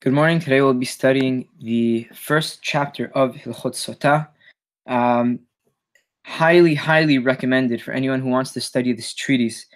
Good 0.00 0.12
morning. 0.12 0.38
Today 0.38 0.60
we'll 0.60 0.74
be 0.74 0.86
studying 0.86 1.48
the 1.60 2.06
first 2.14 2.62
chapter 2.62 3.10
of 3.16 3.34
Hilchot 3.34 3.74
Sotah. 3.74 4.28
Um, 4.86 5.40
highly, 6.24 6.76
highly 6.76 7.18
recommended 7.18 7.82
for 7.82 7.90
anyone 7.90 8.20
who 8.20 8.28
wants 8.28 8.52
to 8.52 8.60
study 8.60 8.92
this 8.92 9.12
treatise 9.12 9.66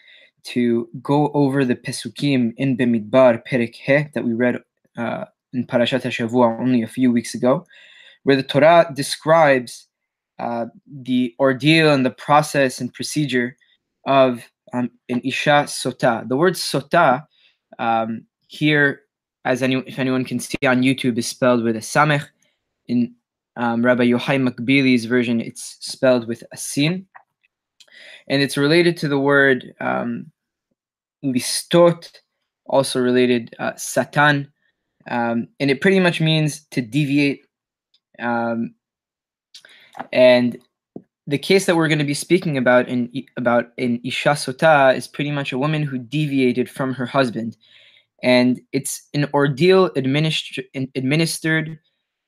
to 0.44 0.88
go 1.02 1.32
over 1.34 1.64
the 1.64 1.74
Pesukim 1.74 2.54
in 2.56 2.76
Bemidbar 2.76 3.42
Perek 3.44 3.74
He 3.74 4.06
that 4.14 4.24
we 4.24 4.32
read 4.32 4.60
uh, 4.96 5.24
in 5.54 5.66
Parashat 5.66 6.02
HaShavua 6.02 6.60
only 6.60 6.82
a 6.82 6.86
few 6.86 7.10
weeks 7.10 7.34
ago, 7.34 7.66
where 8.22 8.36
the 8.36 8.44
Torah 8.44 8.92
describes 8.94 9.88
uh, 10.38 10.66
the 10.86 11.34
ordeal 11.40 11.92
and 11.92 12.06
the 12.06 12.12
process 12.12 12.80
and 12.80 12.94
procedure 12.94 13.56
of 14.06 14.44
um, 14.72 14.88
an 15.08 15.20
Isha 15.24 15.64
Sotah. 15.66 16.28
The 16.28 16.36
word 16.36 16.54
Sotah 16.54 17.26
um, 17.80 18.24
here 18.46 19.01
as 19.44 19.62
any, 19.62 19.76
if 19.86 19.98
anyone 19.98 20.24
can 20.24 20.38
see 20.38 20.58
on 20.66 20.82
YouTube, 20.82 21.18
is 21.18 21.26
spelled 21.26 21.62
with 21.62 21.76
a 21.76 21.80
samech. 21.80 22.26
In 22.86 23.14
um, 23.56 23.84
Rabbi 23.84 24.04
Yochai 24.04 24.48
Makbili's 24.48 25.04
version, 25.04 25.40
it's 25.40 25.76
spelled 25.80 26.26
with 26.26 26.42
a 26.52 26.56
sin. 26.56 27.06
And 28.28 28.42
it's 28.42 28.56
related 28.56 28.96
to 28.98 29.08
the 29.08 29.18
word 29.18 29.74
um, 29.80 30.30
listot, 31.24 32.10
also 32.66 33.00
related 33.00 33.54
uh, 33.58 33.72
satan. 33.76 34.50
Um, 35.10 35.48
and 35.58 35.70
it 35.70 35.80
pretty 35.80 36.00
much 36.00 36.20
means 36.20 36.64
to 36.70 36.80
deviate. 36.80 37.44
Um, 38.18 38.74
and 40.12 40.58
the 41.26 41.38
case 41.38 41.66
that 41.66 41.76
we're 41.76 41.88
going 41.88 41.98
to 41.98 42.04
be 42.04 42.14
speaking 42.14 42.56
about 42.56 42.88
in 42.88 43.10
about 43.36 43.72
in 43.76 44.00
Isha 44.04 44.30
Sotah 44.30 44.96
is 44.96 45.06
pretty 45.06 45.30
much 45.30 45.52
a 45.52 45.58
woman 45.58 45.82
who 45.82 45.98
deviated 45.98 46.68
from 46.68 46.94
her 46.94 47.06
husband 47.06 47.56
and 48.22 48.60
it's 48.72 49.08
an 49.14 49.28
ordeal 49.34 49.90
administ- 49.90 50.64
administered 50.94 51.78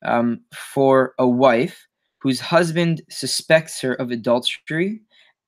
um, 0.04 0.40
for 0.52 1.14
a 1.18 1.26
wife 1.26 1.86
whose 2.18 2.40
husband 2.40 3.02
suspects 3.10 3.80
her 3.80 3.94
of 3.94 4.10
adultery, 4.10 5.00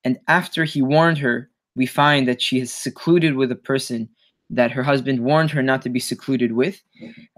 and 0.04 0.18
after 0.28 0.64
he 0.64 0.82
warned 0.82 1.18
her, 1.18 1.50
we 1.74 1.86
find 1.86 2.28
that 2.28 2.40
she 2.40 2.60
is 2.60 2.72
secluded 2.72 3.34
with 3.34 3.50
a 3.50 3.56
person 3.56 4.08
that 4.50 4.70
her 4.70 4.82
husband 4.82 5.20
warned 5.20 5.50
her 5.50 5.62
not 5.62 5.82
to 5.82 5.90
be 5.90 5.98
secluded 5.98 6.52
with, 6.52 6.82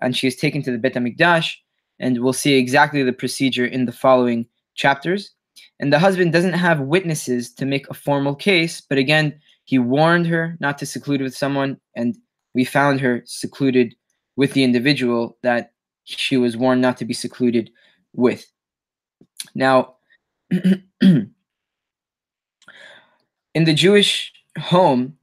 and 0.02 0.16
she 0.16 0.26
is 0.26 0.36
taken 0.36 0.62
to 0.62 0.70
the 0.70 0.78
Bet 0.78 0.94
Hamikdash, 0.94 1.54
and 1.98 2.22
we'll 2.22 2.32
see 2.32 2.54
exactly 2.54 3.02
the 3.02 3.12
procedure 3.12 3.66
in 3.66 3.86
the 3.86 3.92
following 3.92 4.46
chapters. 4.74 5.30
And 5.80 5.92
the 5.92 5.98
husband 5.98 6.32
doesn't 6.32 6.52
have 6.52 6.80
witnesses 6.80 7.52
to 7.54 7.64
make 7.64 7.88
a 7.88 7.94
formal 7.94 8.34
case, 8.34 8.80
but 8.80 8.98
again, 8.98 9.40
he 9.64 9.78
warned 9.78 10.26
her 10.26 10.56
not 10.60 10.78
to 10.78 10.86
seclude 10.86 11.22
with 11.22 11.36
someone, 11.36 11.78
and 11.96 12.16
we 12.54 12.64
found 12.64 13.00
her 13.00 13.22
secluded 13.26 13.94
with 14.36 14.52
the 14.52 14.64
individual 14.64 15.36
that 15.42 15.72
she 16.04 16.36
was 16.36 16.56
warned 16.56 16.80
not 16.80 16.96
to 16.96 17.04
be 17.04 17.14
secluded 17.14 17.70
with. 18.14 18.50
Now, 19.54 19.96
in 20.50 21.34
the 23.54 23.74
Jewish 23.74 24.32
home, 24.58 25.18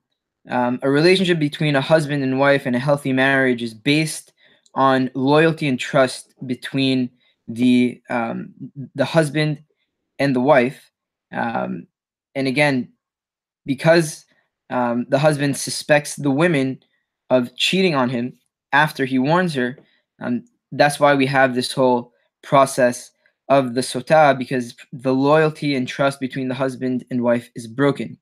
um, 0.49 0.79
a 0.83 0.89
relationship 0.89 1.39
between 1.39 1.75
a 1.75 1.81
husband 1.81 2.23
and 2.23 2.39
wife 2.39 2.65
and 2.65 2.75
a 2.75 2.79
healthy 2.79 3.13
marriage 3.13 3.63
is 3.63 3.73
based 3.73 4.33
on 4.75 5.09
loyalty 5.15 5.67
and 5.67 5.79
trust 5.79 6.33
between 6.45 7.09
the 7.47 8.01
um, 8.09 8.53
the 8.93 9.05
husband 9.05 9.63
and 10.19 10.35
the 10.35 10.41
wife. 10.41 10.91
Um, 11.31 11.87
and 12.35 12.47
again, 12.47 12.89
because 13.65 14.25
um, 14.69 15.05
the 15.09 15.19
husband 15.19 15.57
suspects 15.57 16.15
the 16.15 16.31
women 16.31 16.83
of 17.29 17.55
cheating 17.55 17.95
on 17.95 18.09
him 18.09 18.37
after 18.71 19.05
he 19.05 19.19
warns 19.19 19.53
her. 19.53 19.77
Um, 20.21 20.45
that's 20.71 20.99
why 20.99 21.15
we 21.15 21.25
have 21.25 21.55
this 21.55 21.71
whole 21.71 22.13
process 22.43 23.11
of 23.49 23.75
the 23.75 23.81
sotah 23.81 24.37
because 24.37 24.75
the 24.91 25.13
loyalty 25.13 25.75
and 25.75 25.87
trust 25.87 26.19
between 26.19 26.47
the 26.47 26.55
husband 26.55 27.05
and 27.11 27.21
wife 27.21 27.49
is 27.55 27.67
broken. 27.67 28.17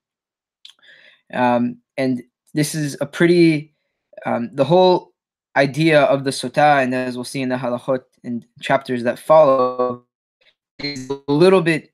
Um, 1.33 1.77
and 1.97 2.23
this 2.53 2.75
is 2.75 2.97
a 3.01 3.05
pretty, 3.05 3.73
um, 4.25 4.50
the 4.53 4.66
whole 4.66 5.13
idea 5.56 6.01
of 6.03 6.23
the 6.23 6.31
sotah, 6.31 6.83
and 6.83 6.94
as 6.94 7.16
we'll 7.16 7.23
see 7.23 7.41
in 7.41 7.50
the 7.50 7.56
halachot 7.56 8.03
and 8.23 8.45
chapters 8.61 9.03
that 9.03 9.19
follow, 9.19 10.06
is 10.79 11.09
a 11.09 11.31
little 11.31 11.61
bit 11.61 11.92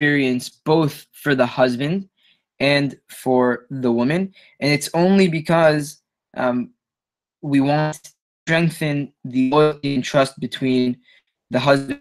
experience 0.00 0.48
both 0.48 1.06
for 1.12 1.34
the 1.34 1.44
husband 1.44 2.08
and 2.58 2.98
for 3.10 3.66
the 3.68 3.92
woman. 3.92 4.32
And 4.58 4.72
it's 4.72 4.88
only 4.94 5.28
because 5.28 6.00
um, 6.34 6.70
we 7.42 7.60
want 7.60 8.02
to 8.02 8.10
strengthen 8.46 9.12
the 9.24 9.50
loyalty 9.50 9.94
and 9.94 10.02
trust 10.02 10.40
between 10.40 10.96
the 11.50 11.60
husband 11.60 12.00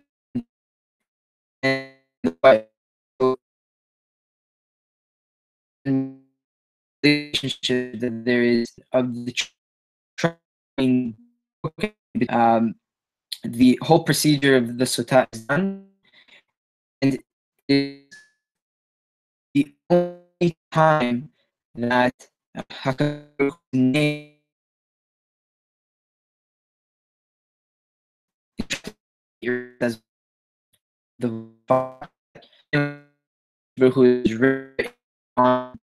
and 1.62 1.92
the 2.24 2.36
wife. 2.42 2.66
relationship 7.04 8.00
that 8.00 8.26
there 8.26 8.44
is 8.44 8.72
of 8.92 9.14
the 9.26 9.34
trying 10.18 11.16
um, 12.28 12.76
the 13.44 13.80
whole 13.82 14.04
procedure 14.04 14.58
of 14.58 14.78
the 14.78 14.84
sotah 14.84 15.26
is 15.32 15.42
done 15.46 15.89
is 17.70 18.02
the 19.54 19.72
only 19.90 20.58
time 20.72 21.30
that 21.76 22.30
Hakadosh 22.58 23.58
name 23.72 24.34
as 29.80 30.02
the 31.20 31.30
who 33.78 34.04
is 34.04 34.34
written 34.34 34.94
on 35.38 35.80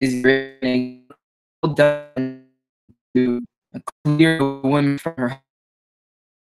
is 0.00 0.24
written 0.24 1.08
to 3.14 3.40
clear 4.04 4.38
woman 4.62 4.98
from 4.98 5.14
her 5.16 5.42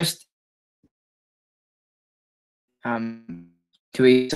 just 0.00 0.26
um 2.84 3.50
to 3.92 4.04
a 4.06 4.28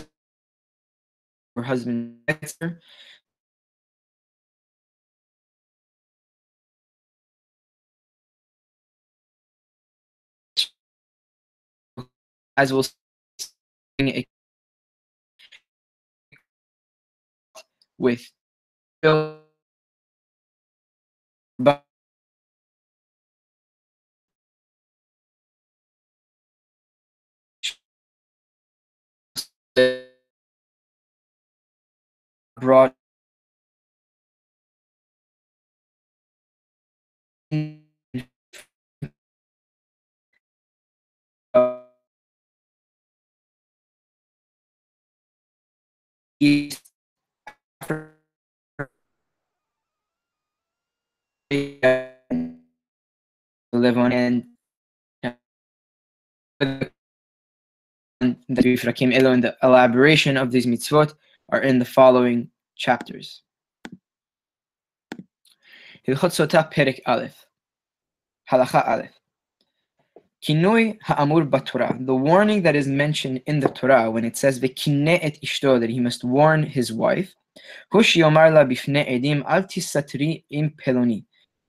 her 1.57 1.63
husband 1.63 2.19
as 12.57 12.73
we'll 12.73 12.85
with 17.99 18.31
but 21.59 21.85
brought 32.61 32.95
live 53.73 53.97
on 53.99 54.13
and 54.13 54.45
the 56.61 56.91
Ifrakim 58.51 59.15
Elo 59.15 59.33
and 59.33 59.45
the 59.45 59.57
elaboration 59.63 60.37
of 60.37 60.51
these 60.51 60.67
mitzvot 60.67 61.15
are 61.51 61.63
in 61.63 61.79
the 61.79 61.85
following 61.85 62.51
chapters. 62.77 63.43
Hilchot 66.07 66.33
Sotah 66.33 66.73
Perek 66.73 67.01
Aleph 67.07 67.47
Halacha 68.51 68.87
Aleph 68.89 69.18
Kinoi 70.45 70.99
ha'amur 71.03 71.49
b'Torah, 71.49 72.07
the 72.07 72.15
warning 72.15 72.63
that 72.63 72.77
is 72.77 72.87
mentioned 72.87 73.43
in 73.47 73.59
the 73.59 73.69
Torah 73.69 74.09
when 74.11 74.25
it 74.25 74.37
says 74.37 74.61
v'kineh 74.61 75.19
et 75.21 75.39
ishto, 75.43 75.81
that 75.81 75.91
he 75.91 75.99
must 75.99 76.23
warn 76.23 76.63
his 76.63 76.93
wife, 76.93 77.35
hushi 77.93 78.23
omar 78.23 78.51
la 78.51 78.65
bifne 78.65 79.05
edim 79.09 79.45
al 79.47 79.65
tisatri 79.65 80.45
im 80.51 80.71
peloni, 80.71 81.25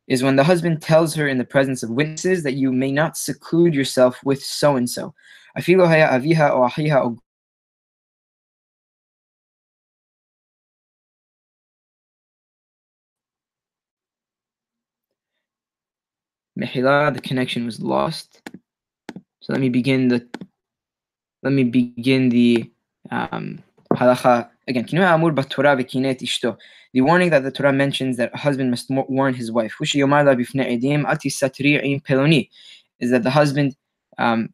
is 0.07 0.21
when 0.21 0.35
the 0.35 0.43
husband 0.43 0.81
tells 0.83 1.15
her 1.15 1.27
in 1.27 1.39
the 1.39 1.45
presence 1.45 1.81
of 1.81 1.89
witnesses 1.89 2.43
that 2.43 2.53
you 2.53 2.71
may 2.71 2.91
not 2.91 3.17
seclude 3.17 3.73
yourself 3.73 4.23
with 4.23 4.43
so 4.43 4.75
and 4.75 4.87
so. 4.87 5.15
Afilo 5.57 5.87
haya 5.87 6.07
aviha 6.09 6.51
o 6.51 6.69
ahiha 6.69 7.05
o 7.05 7.17
Mehila, 16.59 17.13
the 17.13 17.21
connection 17.21 17.65
was 17.65 17.81
lost. 17.81 18.41
So 19.41 19.53
let 19.53 19.61
me 19.61 19.69
begin 19.69 20.09
the 20.09 20.27
let 21.41 21.53
me 21.53 21.63
begin 21.63 22.29
the 22.29 22.69
um, 23.11 23.63
halacha 23.93 24.49
again. 24.67 24.85
The 26.91 27.01
warning 27.01 27.29
that 27.29 27.43
the 27.43 27.51
Torah 27.51 27.71
mentions 27.71 28.17
that 28.17 28.33
a 28.33 28.37
husband 28.37 28.71
must 28.71 28.89
warn 28.89 29.33
his 29.33 29.51
wife 29.51 29.75
is 29.79 29.93
that 33.11 33.23
the 33.23 33.29
husband 33.29 33.75
um, 34.17 34.53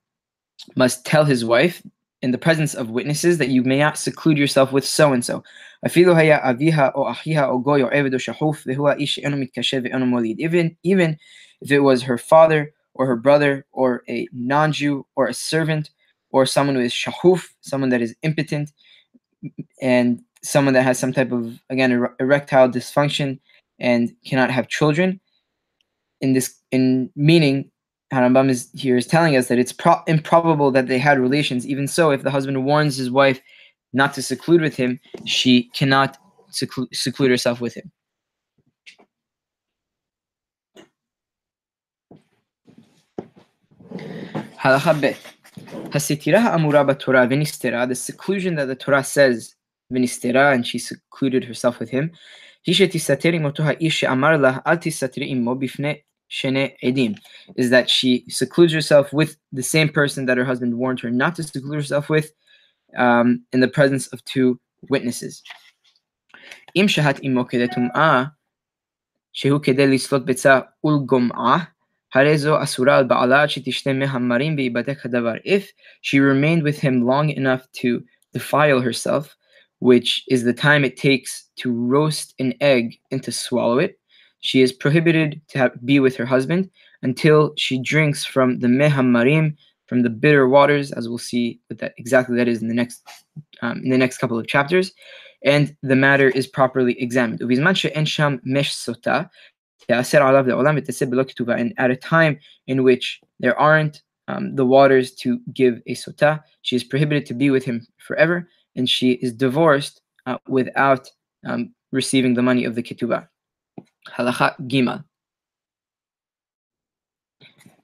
must 0.75 1.06
tell 1.06 1.25
his 1.25 1.44
wife 1.44 1.81
in 2.22 2.32
the 2.32 2.38
presence 2.38 2.74
of 2.74 2.90
witnesses 2.90 3.38
that 3.38 3.50
you 3.50 3.64
may 3.64 3.80
not 3.80 3.98
seclude 3.98 4.38
yourself 4.38 4.72
with 4.72 4.86
so 4.86 5.14
and 5.14 5.24
so. 5.24 5.44
Even 5.88 6.38
even 10.84 11.18
if 11.62 11.72
it 11.72 11.80
was 11.80 12.04
her 12.04 12.18
father 12.18 12.74
or 12.94 13.06
her 13.06 13.16
brother 13.16 13.66
or 13.72 14.04
a 14.10 14.28
non-Jew 14.34 15.06
or 15.16 15.28
a 15.28 15.34
servant 15.34 15.92
or 16.32 16.46
someone 16.46 16.76
who 16.76 16.82
is 16.82 16.94
shahuf, 16.94 17.48
someone 17.62 17.90
that 17.90 18.02
is 18.02 18.16
impotent, 18.24 18.72
and 19.82 20.22
someone 20.44 20.74
that 20.74 20.84
has 20.84 20.98
some 20.98 21.14
type 21.14 21.32
of 21.32 21.60
again 21.70 21.92
er- 21.92 22.16
erectile 22.20 22.70
dysfunction 22.70 23.40
and 23.80 24.12
cannot 24.26 24.52
have 24.52 24.68
children. 24.68 25.20
In 26.22 26.34
this, 26.34 26.56
in 26.72 27.12
meaning, 27.16 27.70
Harambam 28.13 28.50
is 28.50 28.69
here 28.74 28.98
is 28.98 29.07
telling 29.07 29.36
us 29.36 29.48
that 29.48 29.57
it's 29.57 29.74
pro- 29.74 30.02
improbable 30.07 30.72
that 30.72 30.88
they 30.88 31.00
had 31.00 31.19
relations. 31.19 31.66
Even 31.68 31.88
so, 31.88 32.12
if 32.12 32.24
the 32.24 32.31
husband 32.31 32.63
warns 32.63 32.98
his 32.98 33.10
wife 33.10 33.42
not 33.94 34.13
to 34.13 34.22
seclude 34.22 34.62
with 34.62 34.75
him, 34.75 35.00
she 35.25 35.63
cannot 35.74 36.18
seclude, 36.50 36.90
seclude 36.94 37.31
herself 37.31 37.62
with 37.62 37.74
him. 37.74 37.92
Halacha. 44.60 45.16
Hasitira 45.90 46.42
ha'amura 46.42 46.86
b'Torah 46.86 47.88
the 47.88 47.96
seclusion 47.96 48.56
that 48.56 48.66
the 48.66 48.75
Torah 48.75 49.04
says 49.04 49.56
v'nistera, 49.92 50.54
and 50.54 50.68
she 50.68 50.78
secluded 50.78 51.44
herself 51.44 51.80
with 51.80 51.90
him. 51.90 52.12
Is 57.56 57.69
that 57.69 57.89
she 57.89 58.25
secludes 58.30 58.74
herself 58.74 59.13
with 59.13 59.38
the 59.51 59.63
same 59.63 59.89
person 59.89 60.25
that 60.25 60.38
her 60.38 60.45
husband 60.45 60.77
warned 60.77 61.00
her 61.01 61.12
not 61.12 61.36
to 61.36 61.44
seclude 61.44 61.75
herself 61.75 62.10
with 62.10 62.31
um, 62.98 63.44
in 63.54 63.60
the 63.60 63.68
presence 63.68 64.07
of 64.07 64.24
two 64.25 64.60
witnesses. 64.89 65.42
Im 66.74 66.88
shahat 66.88 67.24
imo 67.24 67.44
kedetum'ah, 67.45 68.31
shehu 69.36 69.63
kede 69.63 69.88
lislot 69.88 70.25
betza 70.25 70.68
ulgom'ah, 70.83 71.68
if 75.44 75.72
she 76.01 76.19
remained 76.19 76.63
with 76.63 76.80
him 76.80 77.06
long 77.06 77.30
enough 77.30 77.68
to 77.74 78.04
defile 78.31 78.80
herself, 78.80 79.36
which 79.80 80.24
is 80.30 80.45
the 80.45 80.54
time 80.54 80.86
it 80.86 80.95
takes 80.95 81.50
to 81.57 81.74
roast 81.74 82.33
an 82.39 82.54
egg 82.62 82.95
and 83.12 83.22
to 83.22 83.33
swallow 83.33 83.80
it, 83.80 84.00
she 84.46 84.62
is 84.62 84.72
prohibited 84.72 85.42
to 85.48 85.58
have, 85.58 85.72
be 85.84 86.00
with 86.00 86.16
her 86.16 86.26
husband 86.26 86.70
until 87.02 87.52
she 87.58 87.82
drinks 87.82 88.24
from 88.24 88.60
the 88.60 88.68
mehamarim, 88.68 89.56
from 89.88 90.04
the 90.04 90.10
bitter 90.10 90.48
waters, 90.48 90.92
as 90.92 91.10
we'll 91.10 91.18
see 91.18 91.60
what 91.68 91.80
that 91.80 91.96
exactly 91.98 92.38
that 92.38 92.48
is 92.48 92.62
in 92.62 92.68
the 92.68 92.76
next 92.76 93.02
um, 93.64 93.82
in 93.84 93.90
the 93.90 93.98
next 93.98 94.20
couple 94.20 94.38
of 94.38 94.46
chapters, 94.46 94.92
and 95.44 95.76
the 95.82 95.96
matter 95.96 96.30
is 96.30 96.46
properly 96.46 96.96
examined. 97.02 97.42
And 97.42 97.50
at 101.78 101.92
a 101.92 101.96
time 101.96 102.40
in 102.68 102.84
which 102.84 103.20
there 103.40 103.60
aren't 103.60 104.04
um, 104.28 104.56
the 104.56 104.66
waters 104.66 105.12
to 105.22 105.40
give 105.54 105.82
a 105.88 105.96
sota, 105.96 106.44
she 106.62 106.76
is 106.76 106.84
prohibited 106.84 107.26
to 107.26 107.34
be 107.34 107.50
with 107.50 107.66
him 107.66 107.88
forever, 107.98 108.48
and 108.76 108.88
she 108.88 109.14
is 109.14 109.34
divorced 109.34 110.02
uh, 110.28 110.38
without 110.48 111.10
um, 111.48 111.74
receiving 111.92 112.36
the 112.36 112.44
money 112.44 112.64
of 112.64 112.76
the 112.76 112.84
ketubah. 112.84 113.28
Halacha 114.10 114.56
Gimal. 114.68 115.04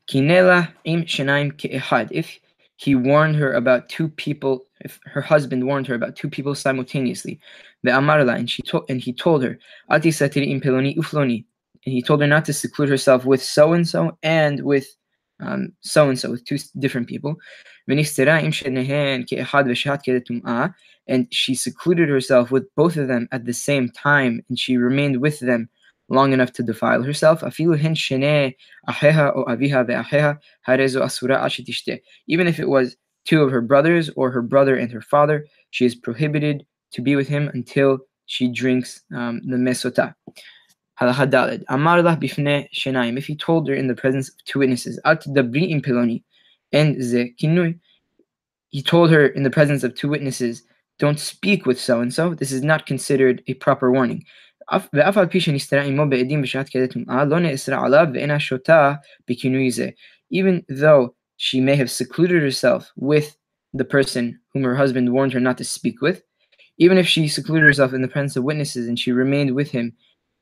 Kinela 0.10 0.72
im 0.84 1.04
shenaim 1.04 1.52
ke'ehad. 1.54 2.10
If 2.12 2.40
he 2.78 2.96
warned 2.96 3.36
her 3.36 3.54
about 3.54 3.90
two 3.90 4.10
people, 4.10 4.66
if 4.82 5.00
her 5.06 5.22
husband 5.22 5.66
warned 5.66 5.88
her 5.88 5.96
about 5.96 6.16
two 6.16 6.30
people 6.30 6.56
simultaneously, 6.56 7.40
the 7.84 7.92
amarla, 7.92 8.36
and 8.36 8.50
she 8.50 8.64
and 8.90 9.00
he 9.00 9.14
told 9.14 9.44
her, 9.44 9.58
Ati 9.90 10.10
satiri 10.10 10.50
im 10.50 10.60
peloni 10.60 10.96
ufloni 10.98 11.46
and 11.86 11.94
he 11.94 12.02
told 12.02 12.22
her 12.22 12.28
not 12.28 12.46
to 12.46 12.54
seclude 12.54 12.90
herself 12.90 13.26
with 13.26 13.44
so 13.44 13.74
and 13.74 13.88
so 13.88 14.18
and 14.24 14.62
with 14.64 14.96
so 15.82 16.10
and 16.10 16.20
so 16.20 16.32
with 16.32 16.46
two 16.46 16.58
different 16.78 17.08
people. 17.08 17.36
And 17.88 18.06
she 21.32 21.56
secluded 21.56 22.10
herself 22.10 22.52
with 22.52 22.76
both 22.76 22.98
of 22.98 23.08
them 23.08 23.28
at 23.32 23.46
the 23.46 23.54
same 23.54 23.90
time, 23.90 24.46
and 24.48 24.60
she 24.60 24.78
remained 24.78 25.20
with 25.20 25.40
them 25.40 25.68
long 26.12 26.34
enough 26.34 26.52
to 26.54 26.64
defile 26.64 27.02
herself. 27.04 27.42
Even 27.42 27.78
if 32.48 32.60
it 32.60 32.70
was 32.70 32.98
two 33.26 33.42
of 33.42 33.52
her 33.52 33.62
brothers 33.62 34.10
or 34.16 34.32
her 34.32 34.42
brother 34.42 34.76
and 34.76 34.92
her 34.92 35.02
father, 35.02 35.46
she 35.72 35.86
is 35.86 35.96
prohibited 35.96 36.66
to 36.92 37.02
be 37.02 37.16
with 37.16 37.28
him 37.28 37.50
until 37.54 38.00
she 38.26 38.48
drinks 38.52 39.02
um, 39.16 39.42
the 39.46 39.58
mesota. 39.58 40.14
If 43.18 43.26
he 43.26 43.36
told 43.36 43.68
her 43.68 43.74
in 43.74 43.88
the 43.88 43.96
presence 43.96 44.30
of 44.30 44.36
two 44.46 44.60
witnesses, 44.60 45.00
and. 46.74 47.80
He 48.70 48.82
told 48.82 49.12
her 49.12 49.28
in 49.28 49.44
the 49.44 49.50
presence 49.50 49.84
of 49.84 49.96
two 49.96 50.08
witnesses, 50.08 50.64
don't 50.98 51.20
speak 51.20 51.66
with 51.66 51.80
so 51.80 52.00
and 52.00 52.14
so. 52.14 52.34
This 52.34 52.52
is 52.52 52.64
not 52.64 52.86
considered 52.86 53.44
a 53.48 53.56
proper 53.56 53.92
warning. 53.92 54.24
Even 60.34 60.66
though 60.70 61.16
she 61.38 61.60
may 61.60 61.76
have 61.76 61.92
secluded 61.92 62.42
herself 62.42 62.92
with 62.96 63.38
the 63.74 63.86
person 63.86 64.40
whom 64.54 64.64
her 64.64 64.76
husband 64.76 65.12
warned 65.12 65.34
her 65.34 65.40
not 65.40 65.58
to 65.58 65.64
speak 65.64 66.02
with, 66.02 66.22
even 66.78 66.98
if 66.98 67.08
she 67.08 67.28
secluded 67.28 67.68
herself 67.68 67.94
in 67.94 68.02
the 68.02 68.08
presence 68.08 68.36
of 68.36 68.44
witnesses 68.44 68.88
and 68.88 69.00
she 69.00 69.12
remained 69.12 69.56
with 69.56 69.72
him 69.72 69.94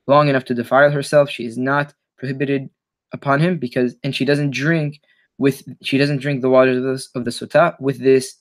long 0.07 0.27
enough 0.27 0.45
to 0.45 0.53
defile 0.53 0.91
herself. 0.91 1.29
She 1.29 1.45
is 1.45 1.57
not 1.57 1.93
prohibited 2.17 2.69
upon 3.13 3.39
him 3.39 3.57
because, 3.57 3.95
and 4.03 4.15
she 4.15 4.25
doesn't 4.25 4.51
drink 4.51 4.99
with, 5.37 5.63
she 5.81 5.97
doesn't 5.97 6.19
drink 6.21 6.41
the 6.41 6.49
waters 6.49 6.77
of 6.77 6.83
the, 6.83 7.19
of 7.19 7.25
the 7.25 7.31
sota 7.31 7.79
with 7.79 7.99
this, 7.99 8.35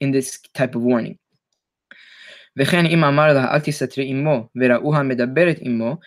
in 0.00 0.10
this 0.12 0.40
type 0.54 0.74
of 0.74 0.82
warning. 0.82 1.18
וכן 2.59 2.85
אם 2.85 3.03
אמר 3.03 3.33
לה 3.33 3.53
אל 3.53 3.59
תסתרי 3.59 4.05
עמו 4.05 4.47
וראוה 4.55 5.03
מדברת 5.03 5.57
עמו 5.59 5.97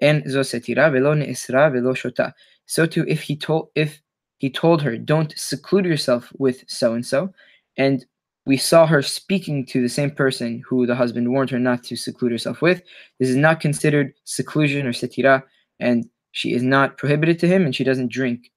אין 0.00 0.22
זו 0.26 0.44
סתירה 0.44 0.90
ולא 0.92 1.14
נאסרה 1.14 1.68
ולא 1.72 1.94
שותה. 1.94 2.28
So 2.66 2.86
too 2.86 3.04
if 3.06 3.20
he 3.20 3.36
told 3.36 3.66
if 3.74 4.00
he 4.38 4.50
told 4.50 4.82
her 4.82 4.96
don't 4.96 5.32
seclude 5.36 5.84
yourself 5.84 6.32
with 6.38 6.64
so 6.68 6.94
and 6.94 7.06
so 7.06 7.28
and 7.76 8.04
we 8.44 8.56
saw 8.56 8.86
her 8.86 9.02
speaking 9.02 9.64
to 9.66 9.80
the 9.80 9.88
same 9.88 10.10
person 10.10 10.62
who 10.68 10.86
the 10.86 10.94
husband 10.94 11.30
warned 11.30 11.50
her 11.50 11.58
not 11.58 11.84
to 11.84 11.96
seclude 11.96 12.32
herself 12.32 12.60
with. 12.60 12.82
This 13.20 13.28
is 13.28 13.36
not 13.36 13.60
considered 13.60 14.14
seclusion 14.24 14.86
or 14.86 14.92
setira, 14.92 15.42
and 15.78 16.08
she 16.32 16.52
is 16.52 16.62
not 16.62 16.98
prohibited 16.98 17.38
to 17.40 17.46
him, 17.46 17.64
and 17.64 17.74
she 17.74 17.84
doesn't 17.84 18.10
drink 18.10 18.50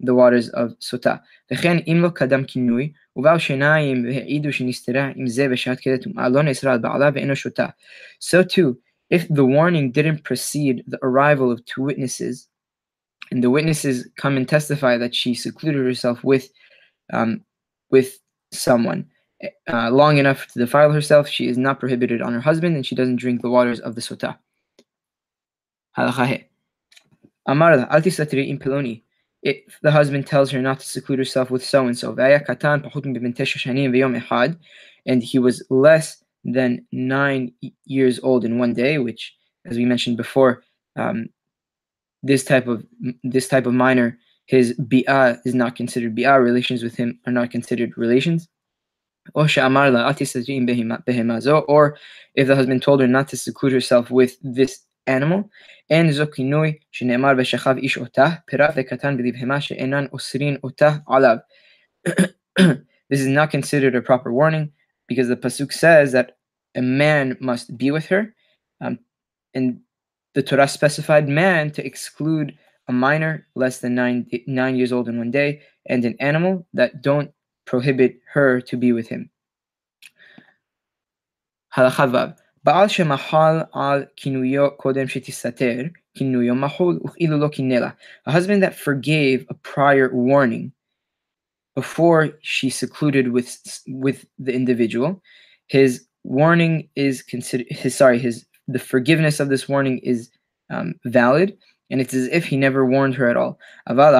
the 0.00 0.14
waters 0.14 0.48
of 0.50 0.74
Sota. 0.78 1.20
וכן 3.18 3.22
אם 3.22 3.32
לא 3.32 3.34
קדם 3.34 3.34
כינוי, 3.34 3.34
ובאו 3.34 3.40
שיניים 3.40 4.04
והעידו 4.04 4.52
שנסתרה 4.52 5.10
עם 5.16 5.26
זה 5.26 5.48
בשעת 5.48 5.80
כדי 5.80 5.98
טומאה, 5.98 6.28
לא 6.28 6.42
נאסרה 6.42 6.72
על 6.72 6.78
בעלה 6.78 7.10
ואינו 7.14 7.36
שותה. 7.36 7.66
So 8.20 8.42
too, 8.42 8.76
if 9.10 9.28
the 9.28 9.44
warning 9.44 9.92
didn't 9.92 10.24
precede 10.24 10.82
the 10.88 10.98
arrival 11.02 11.52
of 11.52 11.64
two 11.66 11.82
witnesses, 11.82 12.48
and 13.30 13.42
the 13.42 13.50
witnesses 13.50 14.08
come 14.16 14.36
and 14.36 14.48
testify 14.48 14.98
that 14.98 15.14
she 15.14 15.34
secluded 15.34 15.84
herself 15.84 16.18
with, 16.24 16.48
um, 17.12 17.40
with 17.90 18.18
someone 18.52 19.06
uh, 19.68 19.90
long 19.90 20.18
enough 20.18 20.46
to 20.48 20.58
defile 20.58 20.92
herself, 20.92 21.28
she 21.28 21.48
is 21.48 21.58
not 21.58 21.80
prohibited 21.80 22.20
on 22.22 22.32
her 22.32 22.40
husband, 22.40 22.76
and 22.76 22.86
she 22.86 22.94
doesn't 22.94 23.16
drink 23.16 23.42
the 23.42 23.50
waters 23.50 23.80
of 23.80 23.94
the 23.94 24.00
sota. 24.00 24.36
Amar 27.46 27.72
al 27.72 28.02
in 28.52 28.58
peloni. 28.58 29.02
If 29.41 29.79
the 29.81 29.91
husband 29.91 30.27
tells 30.27 30.51
her 30.51 30.61
not 30.61 30.79
to 30.81 30.87
seclude 30.87 31.19
herself 31.19 31.49
with 31.49 31.63
so 31.63 31.85
and 31.85 31.97
so, 31.97 32.13
and 35.05 35.23
he 35.23 35.39
was 35.39 35.63
less 35.69 36.23
than 36.43 36.85
nine 36.91 37.53
years 37.85 38.19
old 38.21 38.43
in 38.45 38.59
one 38.59 38.73
day, 38.73 38.97
which, 38.97 39.33
as 39.65 39.77
we 39.77 39.85
mentioned 39.85 40.17
before, 40.17 40.63
um, 40.97 41.29
this 42.21 42.43
type 42.43 42.67
of 42.67 42.85
this 43.23 43.47
type 43.47 43.65
of 43.65 43.73
minor, 43.73 44.17
his 44.45 44.73
bi'ah 44.79 45.39
is 45.45 45.55
not 45.55 45.75
considered 45.75 46.15
bi'ah. 46.15 46.43
Relations 46.43 46.83
with 46.83 46.95
him 46.95 47.19
are 47.25 47.31
not 47.31 47.51
considered 47.51 47.97
relations. 47.97 48.49
Or 49.35 49.45
if 49.45 49.53
the 52.47 52.55
husband 52.55 52.81
told 52.81 53.01
her 53.01 53.07
not 53.07 53.27
to 53.29 53.37
seclude 53.37 53.73
herself 53.73 54.11
with 54.11 54.37
this 54.41 54.81
animal, 55.08 55.50
and 55.90 56.10
zokinui 56.10 56.80
shenemar 56.92 57.36
v'shachav 57.36 57.82
ish 57.84 57.98
otah, 57.98 58.42
pirat 58.50 58.74
v'katan 58.74 59.18
b'libhema 59.18 59.60
she'enan 59.60 60.08
osrin 60.08 60.58
otah 60.62 61.02
alav. 61.08 61.42
This 63.10 63.20
is 63.20 63.26
not 63.26 63.50
considered 63.50 63.94
a 63.94 64.02
proper 64.02 64.32
warning 64.32 64.72
because 65.08 65.28
the 65.28 65.36
pasuk 65.36 65.72
says 65.72 66.12
that 66.12 66.36
a 66.74 66.82
man 66.82 67.36
must 67.40 67.76
be 67.76 67.90
with 67.90 68.06
her, 68.06 68.34
um, 68.80 68.98
and 69.52 69.80
the 70.34 70.42
Torah 70.42 70.68
specified 70.68 71.28
man 71.28 71.70
to 71.72 71.84
exclude 71.84 72.56
a 72.88 72.92
minor 72.92 73.46
less 73.54 73.78
than 73.78 73.94
nine 73.94 74.26
nine 74.46 74.76
years 74.76 74.92
old 74.92 75.08
in 75.08 75.18
one 75.18 75.30
day 75.30 75.62
and 75.86 76.04
an 76.04 76.16
animal 76.20 76.66
that 76.74 77.02
don't 77.02 77.30
prohibit 77.66 78.20
her 78.32 78.60
to 78.60 78.76
be 78.76 78.92
with 78.92 79.08
him. 79.08 79.30
הלכה 81.76 82.36
בעל 82.64 82.88
שמחל 82.88 83.60
על 83.72 84.04
כינויו 84.16 84.76
קודם 84.76 85.08
שתסתר, 85.08 85.82
כינויו 86.14 86.54
מחול, 86.54 87.00
וכאילו 87.04 87.38
לא 87.38 87.48
קינא 87.48 87.74
לה. 87.74 87.90
A 88.28 88.32
husband 88.32 88.62
that 88.62 88.74
forgave 88.74 89.44
a 89.50 89.54
prior 89.54 90.08
warning 90.12 90.72
before 91.74 92.30
she 92.40 92.70
secluded 92.70 93.32
with 93.32 93.48
with 93.88 94.24
the 94.38 94.52
individual, 94.52 95.20
his 95.66 96.06
warning 96.22 96.88
is 96.96 97.22
considered 97.22 97.66
his 97.70 97.94
sorry 97.94 98.18
his 98.18 98.46
the 98.68 98.78
forgiveness 98.78 99.40
of 99.40 99.48
this 99.48 99.68
warning 99.68 99.98
is 99.98 100.30
um, 100.70 100.94
valid, 101.04 101.56
and 101.90 102.00
it's 102.00 102.14
as 102.14 102.28
if 102.28 102.46
he 102.46 102.56
never 102.56 102.86
warned 102.86 103.14
her 103.16 103.28
at 103.28 103.36
all. 103.36 103.58
But 103.86 104.14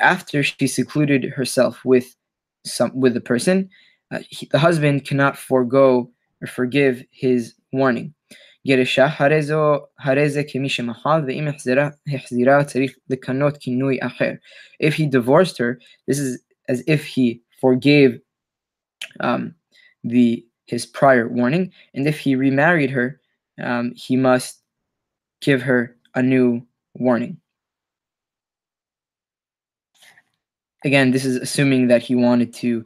after 0.00 0.42
she 0.42 0.66
secluded 0.66 1.24
herself 1.24 1.84
with 1.84 2.16
some 2.64 2.92
with 2.94 3.14
the 3.14 3.20
person, 3.20 3.68
uh, 4.11 4.19
he, 4.29 4.47
the 4.51 4.59
husband 4.59 5.05
cannot 5.05 5.37
forego 5.37 6.09
or 6.41 6.47
forgive 6.47 7.03
his 7.11 7.53
warning. 7.71 8.13
If 14.79 14.95
he 14.95 15.05
divorced 15.07 15.57
her, 15.57 15.79
this 16.07 16.19
is 16.19 16.43
as 16.67 16.83
if 16.85 17.05
he 17.05 17.41
forgave 17.61 18.19
um, 19.19 19.55
the 20.03 20.45
his 20.65 20.85
prior 20.85 21.27
warning, 21.27 21.71
and 21.95 22.07
if 22.07 22.19
he 22.19 22.35
remarried 22.35 22.91
her, 22.91 23.19
um, 23.61 23.91
he 23.95 24.15
must 24.15 24.61
give 25.41 25.63
her 25.63 25.95
a 26.13 26.21
new 26.21 26.61
warning. 26.93 27.37
Again, 30.85 31.11
this 31.11 31.25
is 31.25 31.37
assuming 31.37 31.87
that 31.87 32.03
he 32.03 32.15
wanted 32.15 32.53
to 32.55 32.85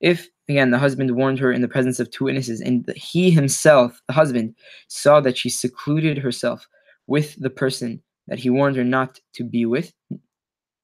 If, 0.00 0.28
again, 0.48 0.70
the 0.70 0.78
husband 0.78 1.10
warned 1.16 1.38
her 1.38 1.52
in 1.52 1.62
the 1.62 1.68
presence 1.68 1.98
of 2.00 2.10
two 2.10 2.24
witnesses, 2.24 2.60
and 2.60 2.86
he 2.96 3.30
himself, 3.30 4.00
the 4.06 4.14
husband, 4.14 4.54
saw 4.88 5.20
that 5.20 5.36
she 5.36 5.48
secluded 5.48 6.18
herself 6.18 6.66
with 7.06 7.36
the 7.40 7.50
person 7.50 8.02
that 8.28 8.38
he 8.38 8.50
warned 8.50 8.76
her 8.76 8.84
not 8.84 9.20
to 9.34 9.44
be 9.44 9.64
with, 9.64 9.92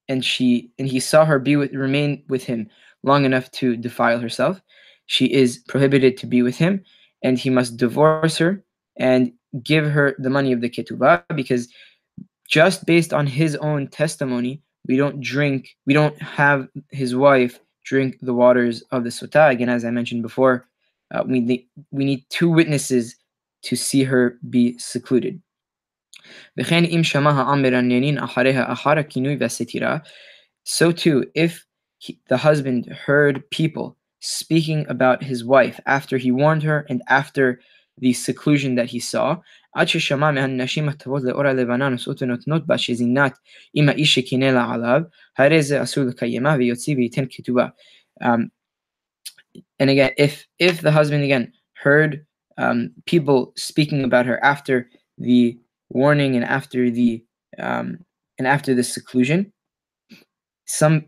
and 0.07 0.23
she 0.23 0.71
and 0.79 0.87
he 0.87 0.99
saw 0.99 1.25
her 1.25 1.39
be 1.39 1.55
with 1.55 1.73
remain 1.73 2.23
with 2.27 2.43
him 2.43 2.69
long 3.03 3.25
enough 3.25 3.51
to 3.51 3.75
defile 3.75 4.19
herself, 4.19 4.61
she 5.05 5.31
is 5.31 5.59
prohibited 5.67 6.17
to 6.17 6.25
be 6.25 6.41
with 6.41 6.55
him, 6.55 6.83
and 7.21 7.37
he 7.37 7.49
must 7.49 7.77
divorce 7.77 8.37
her 8.37 8.63
and 8.97 9.31
give 9.63 9.85
her 9.85 10.15
the 10.19 10.29
money 10.29 10.51
of 10.51 10.61
the 10.61 10.69
ketubah 10.69 11.23
because 11.35 11.67
just 12.49 12.85
based 12.85 13.13
on 13.13 13.27
his 13.27 13.55
own 13.57 13.87
testimony, 13.87 14.61
we 14.87 14.97
don't 14.97 15.21
drink, 15.21 15.75
we 15.85 15.93
don't 15.93 16.19
have 16.21 16.67
his 16.91 17.15
wife 17.15 17.59
drink 17.83 18.17
the 18.21 18.33
waters 18.33 18.81
of 18.91 19.03
the 19.03 19.09
sota. 19.09 19.49
Again, 19.49 19.69
as 19.69 19.85
I 19.85 19.91
mentioned 19.91 20.21
before, 20.21 20.67
uh, 21.11 21.23
we, 21.25 21.39
need, 21.39 21.67
we 21.91 22.05
need 22.05 22.25
two 22.29 22.49
witnesses 22.49 23.15
to 23.63 23.75
see 23.75 24.03
her 24.03 24.37
be 24.49 24.77
secluded. 24.77 25.41
So 30.63 30.91
too, 30.91 31.25
if 31.35 31.65
he, 31.97 32.19
the 32.29 32.37
husband 32.37 32.85
heard 32.87 33.49
people 33.49 33.97
speaking 34.19 34.85
about 34.87 35.23
his 35.23 35.43
wife 35.43 35.79
after 35.85 36.17
he 36.17 36.31
warned 36.31 36.63
her 36.63 36.85
and 36.89 37.01
after 37.09 37.59
the 37.97 38.13
seclusion 38.13 38.75
that 38.75 38.89
he 38.89 38.99
saw, 38.99 39.37
Hareze 45.37 45.79
Asul 45.79 46.13
Kayima 46.13 46.57
Vyotsivi 46.57 47.11
Kituba. 47.11 47.73
Um 48.21 48.51
and 49.79 49.89
again, 49.89 50.11
if 50.17 50.47
if 50.59 50.81
the 50.81 50.91
husband 50.91 51.23
again 51.23 51.51
heard 51.73 52.25
um, 52.57 52.91
people 53.05 53.53
speaking 53.55 54.03
about 54.03 54.25
her 54.25 54.43
after 54.43 54.89
the 55.17 55.57
warning 55.89 56.35
and 56.35 56.45
after 56.45 56.89
the 56.89 57.23
um, 57.59 57.99
and 58.37 58.47
after 58.47 58.73
the 58.73 58.83
seclusion, 58.83 59.51
some 60.65 61.05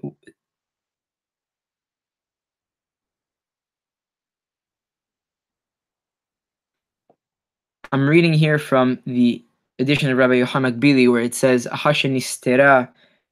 I'm 7.91 8.07
reading 8.07 8.33
here 8.33 8.59
from 8.59 8.99
the 9.05 9.43
edition 9.79 10.11
of 10.11 10.17
Rabbi 10.17 10.35
Yochai 10.35 10.73
Makbili 10.73 11.09
where 11.11 11.21
it 11.21 11.35
says 11.35 11.67
Ahashanistera 11.71 12.89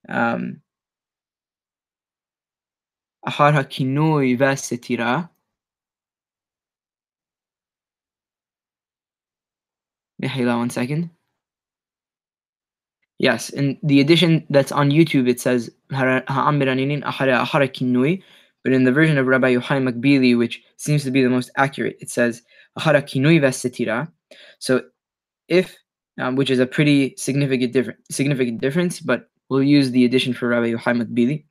um, 0.10 0.62
Ahar 3.28 3.54
hakinui 3.54 4.38
vasetira. 4.38 5.30
Mihila, 10.22 10.58
one 10.58 10.70
second. 10.70 11.10
Yes, 13.20 13.50
in 13.50 13.78
the 13.84 14.02
edition 14.02 14.46
that's 14.50 14.72
on 14.72 14.90
YouTube, 14.90 15.30
it 15.30 15.40
says 15.40 15.70
ahara 15.92 16.26
ahara 16.26 17.70
kinui, 17.70 18.24
but 18.64 18.74
in 18.74 18.84
the 18.84 18.92
version 18.92 19.18
of 19.18 19.28
Rabbi 19.28 19.56
Yochai 19.56 19.82
Makbili, 19.82 20.38
which 20.38 20.62
seems 20.78 21.04
to 21.04 21.12
be 21.12 21.24
the 21.24 21.30
most 21.30 21.52
accurate, 21.56 21.96
it 22.02 22.10
says 22.10 22.42
ahara 22.78 23.02
kinui 23.02 23.40
vasetira. 23.40 24.12
So 24.60 24.84
if, 25.48 25.78
um, 26.20 26.36
which 26.36 26.50
is 26.50 26.60
a 26.60 26.66
pretty 26.66 27.16
significant 27.18 27.72
different 27.72 28.00
significant 28.12 28.60
difference, 28.60 29.00
but 29.00 29.30
we'll 29.50 29.64
use 29.64 29.92
the 29.92 30.06
edition 30.06 30.34
for 30.34 30.50
Rabbi 30.50 30.74
Yochai 30.74 31.02
Makbili. 31.02 31.46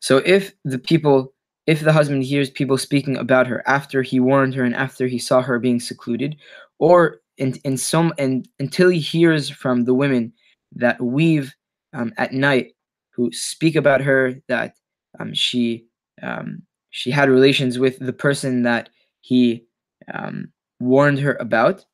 So 0.00 0.18
if 0.18 0.54
the 0.64 0.78
people, 0.78 1.32
if 1.66 1.80
the 1.80 1.92
husband 1.92 2.24
hears 2.24 2.50
people 2.50 2.78
speaking 2.78 3.16
about 3.16 3.46
her 3.46 3.62
after 3.66 4.02
he 4.02 4.20
warned 4.20 4.54
her 4.54 4.64
and 4.64 4.74
after 4.74 5.06
he 5.06 5.18
saw 5.18 5.42
her 5.42 5.58
being 5.58 5.80
secluded, 5.80 6.36
or 6.78 7.20
in, 7.36 7.54
in 7.64 7.76
some 7.76 8.12
and 8.18 8.48
until 8.58 8.88
he 8.88 9.00
hears 9.00 9.48
from 9.48 9.84
the 9.84 9.94
women 9.94 10.32
that 10.72 11.00
weave 11.00 11.54
um, 11.92 12.12
at 12.16 12.32
night 12.32 12.74
who 13.10 13.32
speak 13.32 13.74
about 13.76 14.00
her 14.00 14.34
that 14.48 14.74
um, 15.18 15.32
she 15.34 15.86
um, 16.22 16.62
she 16.90 17.10
had 17.10 17.28
relations 17.28 17.78
with 17.78 17.98
the 17.98 18.12
person 18.12 18.62
that 18.62 18.90
he 19.20 19.64
um, 20.12 20.52
warned 20.80 21.18
her 21.18 21.36
about. 21.40 21.84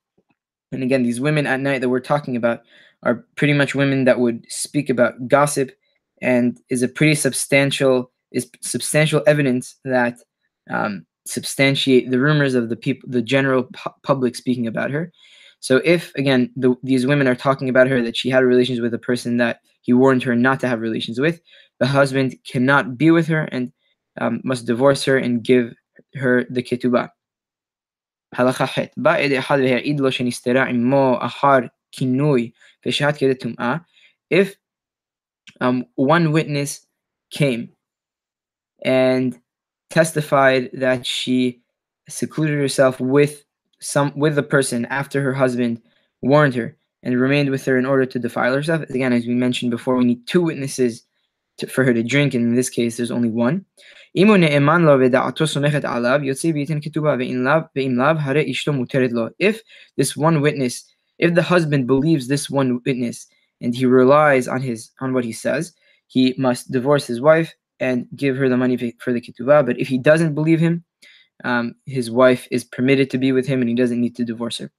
And 0.72 0.82
again, 0.82 1.02
these 1.02 1.20
women 1.20 1.46
at 1.46 1.60
night 1.60 1.80
that 1.80 1.88
we're 1.88 2.00
talking 2.00 2.36
about 2.36 2.62
are 3.02 3.24
pretty 3.36 3.52
much 3.52 3.74
women 3.74 4.04
that 4.04 4.18
would 4.18 4.44
speak 4.48 4.88
about 4.88 5.28
gossip 5.28 5.72
and 6.23 6.59
is 6.69 6.83
a 6.83 6.87
pretty 6.87 7.15
substantial 7.15 8.11
is 8.31 8.49
substantial 8.61 9.23
evidence 9.25 9.75
that 9.85 10.17
um, 10.69 11.05
substantiate 11.25 12.11
the 12.11 12.19
rumors 12.19 12.55
of 12.55 12.69
the 12.69 12.75
people 12.75 13.09
the 13.09 13.21
general 13.21 13.63
pu- 13.63 13.91
public 14.03 14.35
speaking 14.35 14.67
about 14.67 14.91
her 14.91 15.11
so 15.59 15.81
if 15.83 16.13
again 16.15 16.51
the, 16.55 16.75
these 16.83 17.05
women 17.05 17.27
are 17.27 17.35
talking 17.35 17.69
about 17.69 17.87
her 17.87 18.01
that 18.01 18.17
she 18.17 18.29
had 18.29 18.43
relations 18.43 18.79
with 18.79 18.93
a 18.93 18.99
person 18.99 19.37
that 19.37 19.59
he 19.81 19.93
warned 19.93 20.23
her 20.23 20.35
not 20.35 20.59
to 20.59 20.67
have 20.67 20.79
relations 20.81 21.19
with 21.19 21.41
the 21.79 21.87
husband 21.87 22.35
cannot 22.45 22.97
be 22.97 23.11
with 23.11 23.27
her 23.27 23.43
and 23.51 23.71
um, 24.19 24.41
must 24.43 24.65
divorce 24.65 25.03
her 25.05 25.17
and 25.17 25.43
give 25.43 25.73
her 26.15 26.45
the 26.49 26.63
ketubah 26.63 27.09
הלכה 28.35 28.67
ח' 28.67 28.79
בא 28.97 29.15
עד 29.15 29.31
אחד 29.31 29.57
והעיד 29.57 29.99
לו 29.99 30.11
שנסתרה 30.11 30.63
עמו 30.63 31.17
אחר 31.21 31.57
כינוי 31.91 32.51
ושהת 32.85 33.17
כדי 33.17 33.35
טומאה 33.35 33.75
if 34.33 34.47
um, 35.60 35.86
one 35.94 36.32
witness 36.32 36.86
came 37.30 37.70
and 38.84 39.38
testified 39.90 40.70
that 40.72 41.06
she 41.06 41.60
secluded 42.08 42.58
herself 42.58 43.00
with 43.00 43.44
some 43.80 44.12
with 44.16 44.34
the 44.34 44.42
person 44.42 44.86
after 44.86 45.22
her 45.22 45.32
husband 45.32 45.80
warned 46.22 46.54
her 46.54 46.76
and 47.02 47.20
remained 47.20 47.50
with 47.50 47.64
her 47.66 47.78
in 47.78 47.86
order 47.86 48.06
to 48.06 48.18
defile 48.18 48.54
herself. 48.54 48.82
Again, 48.82 49.12
as 49.12 49.26
we 49.26 49.34
mentioned 49.34 49.70
before, 49.70 49.96
we 49.96 50.06
need 50.06 50.26
two 50.26 50.42
witnesses 50.42 51.02
to, 51.58 51.66
for 51.66 51.84
her 51.84 51.92
to 51.94 52.02
drink, 52.02 52.34
and 52.34 52.46
in 52.46 52.54
this 52.54 52.70
case, 52.70 52.96
there's 52.96 53.10
only 53.10 53.28
one. 53.28 53.64
If 54.14 54.32
this 59.96 60.16
one 60.16 60.40
witness, 60.40 60.84
if 61.18 61.34
the 61.34 61.42
husband 61.42 61.86
believes 61.86 62.26
this 62.26 62.50
one 62.50 62.80
witness 62.84 63.26
and 63.64 63.74
he 63.74 63.86
relies 63.86 64.46
on 64.46 64.60
his 64.60 64.90
on 65.00 65.14
what 65.14 65.24
he 65.24 65.32
says, 65.32 65.72
he 66.06 66.34
must 66.36 66.70
divorce 66.70 67.06
his 67.06 67.20
wife 67.20 67.54
and 67.80 68.06
give 68.14 68.36
her 68.36 68.48
the 68.48 68.56
money 68.56 68.76
for 69.00 69.12
the 69.12 69.20
ketubah. 69.20 69.64
But 69.66 69.80
if 69.80 69.88
he 69.88 69.98
doesn't 69.98 70.34
believe 70.34 70.60
him, 70.60 70.84
um, 71.44 71.74
his 71.86 72.10
wife 72.10 72.46
is 72.50 72.62
permitted 72.62 73.10
to 73.10 73.18
be 73.18 73.32
with 73.32 73.46
him 73.46 73.60
and 73.60 73.68
he 73.68 73.74
doesn't 73.74 74.00
need 74.00 74.14
to 74.16 74.24
divorce 74.24 74.58
her. 74.58 74.70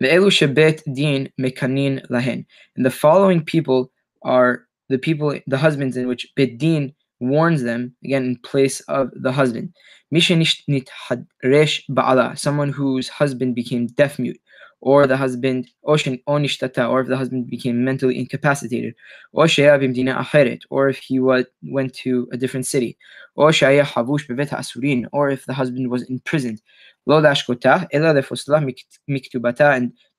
din 0.00 1.32
mekanin 1.40 2.06
lahen. 2.08 2.46
And 2.76 2.86
the 2.86 2.90
following 2.90 3.42
people 3.42 3.90
are 4.22 4.66
the 4.88 4.98
people, 4.98 5.38
the 5.46 5.58
husbands 5.58 5.96
in 5.96 6.06
which 6.06 6.28
Bet 6.36 6.58
Din 6.58 6.94
warns 7.20 7.62
them, 7.62 7.96
again 8.04 8.24
in 8.24 8.36
place 8.36 8.80
of 8.82 9.10
the 9.14 9.32
husband. 9.32 9.72
Mishenishthadresh 10.14 11.82
ba'ala, 11.90 12.38
someone 12.38 12.70
whose 12.70 13.08
husband 13.08 13.54
became 13.54 13.86
deaf 13.86 14.18
mute 14.18 14.41
or 14.82 15.06
the 15.06 15.16
husband 15.16 15.70
or 15.84 15.94
if 15.96 16.04
the 16.04 17.16
husband 17.16 17.48
became 17.48 17.84
mentally 17.84 18.18
incapacitated. 18.18 18.94
Or 19.32 19.46
if 19.46 20.98
he 20.98 21.20
went 21.20 21.94
to 21.94 22.28
a 22.32 22.36
different 22.36 22.66
city. 22.66 22.98
Or 23.36 23.50
if 23.50 23.60
the 23.60 25.54
husband 25.54 25.88
was 25.88 26.02
imprisoned. 26.02 26.60
And 27.06 27.24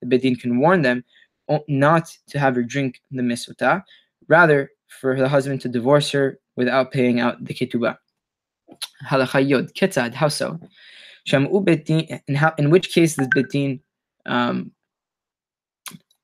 the 0.01 0.07
bedin 0.07 0.35
can 0.39 0.59
warn 0.59 0.81
them 0.81 1.03
not 1.67 2.17
to 2.29 2.39
have 2.39 2.55
her 2.55 2.63
drink 2.63 3.01
the 3.11 3.21
misutah 3.21 3.83
rather 4.29 4.71
for 4.87 5.17
the 5.19 5.27
husband 5.27 5.59
to 5.61 5.67
divorce 5.67 6.09
her 6.11 6.39
without 6.55 6.93
paying 6.93 7.19
out 7.19 7.43
the 7.43 7.53
ketubah. 7.53 7.97
How 9.01 9.25
so? 10.29 10.57
In 11.33 11.49
which 12.69 12.93
case 12.93 13.15
does 13.17 13.27
bedin 13.27 13.81
um, 14.25 14.71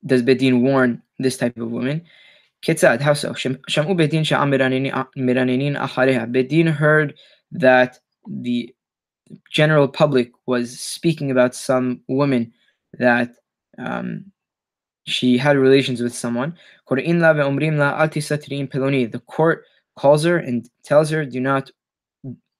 does 0.05 0.23
Bedin 0.23 0.61
warn 0.61 1.01
this 1.17 1.37
type 1.37 1.57
of 1.57 1.71
woman? 1.71 2.03
Ketzad, 2.65 3.01
how 3.01 3.13
so? 3.13 3.33
Shamu 3.33 3.97
Bedin 3.97 4.25
sha'am 4.25 4.51
miranenin 4.51 5.77
achareha. 5.77 6.31
Bedin 6.31 6.71
heard 6.71 7.15
that 7.51 7.99
the 8.27 8.73
general 9.51 9.87
public 9.87 10.31
was 10.45 10.79
speaking 10.79 11.31
about 11.31 11.55
some 11.55 12.01
woman 12.07 12.53
that 12.97 13.35
um, 13.77 14.25
she 15.05 15.37
had 15.37 15.57
relations 15.57 16.01
with 16.01 16.13
someone. 16.13 16.55
The 16.87 17.91
court 19.27 19.65
calls 19.95 20.23
her 20.23 20.37
and 20.37 20.69
tells 20.83 21.09
her, 21.09 21.25
do 21.25 21.39
not 21.39 21.71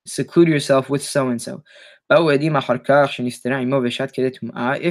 seclude 0.09 0.47
yourself 0.47 0.89
with 0.89 1.03
so 1.03 1.27
and 1.29 1.41
so. 1.41 1.63
If 2.11 2.41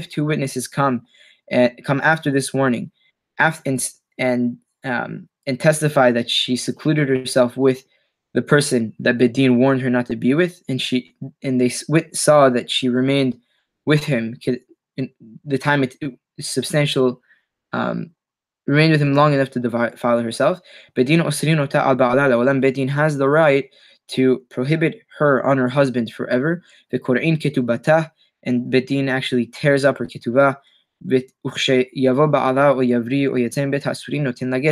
two 0.09 0.25
witnesses 0.25 0.69
come 0.69 1.03
and 1.51 1.85
come 1.85 2.01
after 2.03 2.31
this 2.31 2.55
warning, 2.55 2.93
after, 3.39 3.69
and 3.69 3.91
and 4.19 4.57
um, 4.85 5.29
and 5.47 5.59
testify 5.59 6.13
that 6.13 6.31
she 6.31 6.57
secluded 6.57 7.09
herself 7.09 7.57
with 7.57 7.85
the 8.35 8.43
person 8.43 8.93
that 9.01 9.19
Bedin 9.19 9.57
warned 9.57 9.81
her 9.81 9.91
not 9.91 10.07
to 10.07 10.17
be 10.17 10.35
with, 10.35 10.63
and 10.69 10.81
she 10.81 11.15
and 11.43 11.61
they 11.61 11.69
saw 11.69 12.49
that 12.51 12.71
she 12.71 12.89
remained 12.89 13.37
with 13.85 14.05
him 14.05 14.37
in 14.97 15.11
the 15.45 15.59
time 15.59 15.83
it, 15.83 15.97
it 16.01 16.17
substantial 16.41 17.21
um, 17.73 18.11
remained 18.67 18.93
with 18.93 19.01
him 19.01 19.15
long 19.15 19.33
enough 19.33 19.51
to 19.51 19.61
defile 19.61 20.21
herself. 20.21 20.61
Bedin 20.95 21.25
Bedin 22.61 22.89
has 22.89 23.17
the 23.17 23.29
right 23.29 23.69
to 24.09 24.39
prohibit 24.51 25.03
her 25.19 25.45
on 25.47 25.59
her 25.59 25.69
husband 25.69 26.13
forever. 26.13 26.63
V'korin 26.93 27.39
ketubata 27.39 28.11
and 28.43 28.73
Bedin 28.73 29.09
actually 29.09 29.47
tears 29.47 29.85
up 29.85 29.99
her 29.99 30.07
ketubah. 30.07 30.57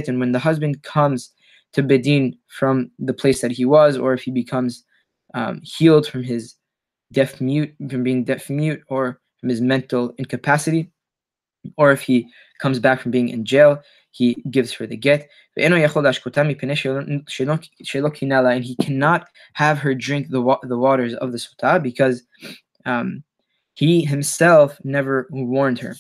And 0.08 0.20
when 0.20 0.32
the 0.32 0.38
husband 0.38 0.82
comes 0.82 1.30
to 1.72 1.82
Bedin 1.82 2.38
from 2.48 2.90
the 2.98 3.12
place 3.12 3.40
that 3.42 3.52
he 3.52 3.64
was, 3.64 3.96
or 3.96 4.12
if 4.12 4.22
he 4.22 4.30
becomes 4.30 4.84
um, 5.34 5.60
healed 5.62 6.06
from 6.06 6.22
his 6.22 6.54
deaf 7.12 7.40
mute, 7.40 7.74
from 7.90 8.02
being 8.02 8.24
deaf 8.24 8.50
mute, 8.50 8.82
or 8.88 9.20
from 9.40 9.50
his 9.50 9.60
mental 9.60 10.12
incapacity, 10.18 10.90
or 11.76 11.92
if 11.92 12.00
he 12.00 12.28
comes 12.58 12.78
back 12.80 13.00
from 13.00 13.10
being 13.12 13.28
in 13.28 13.44
jail, 13.44 13.80
he 14.16 14.34
gives 14.50 14.72
her 14.72 14.86
the 14.86 14.96
get. 14.96 15.28
And 15.58 15.74
he 18.64 18.76
cannot 18.76 19.28
have 19.52 19.78
her 19.78 19.94
drink 19.94 20.30
the, 20.30 20.40
wa- 20.40 20.60
the 20.62 20.78
waters 20.78 21.12
of 21.14 21.32
the 21.32 21.38
sutah 21.38 21.82
because 21.82 22.22
um, 22.86 23.22
he 23.74 24.04
himself 24.04 24.78
never 24.84 25.28
warned 25.30 25.80
her. 25.80 25.96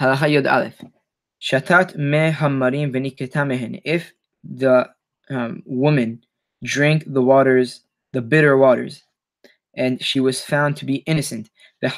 Shatat 0.00 1.96
me 1.96 2.32
hamarim 2.32 3.80
If 3.84 4.12
the 4.42 4.88
um, 5.30 5.62
woman 5.64 6.24
drank 6.64 7.04
the 7.06 7.22
waters, 7.22 7.82
the 8.12 8.22
bitter 8.22 8.56
waters, 8.56 9.04
and 9.76 10.02
she 10.02 10.18
was 10.18 10.42
found 10.42 10.76
to 10.78 10.84
be 10.84 10.96
innocent, 11.06 11.50
and 11.82 11.92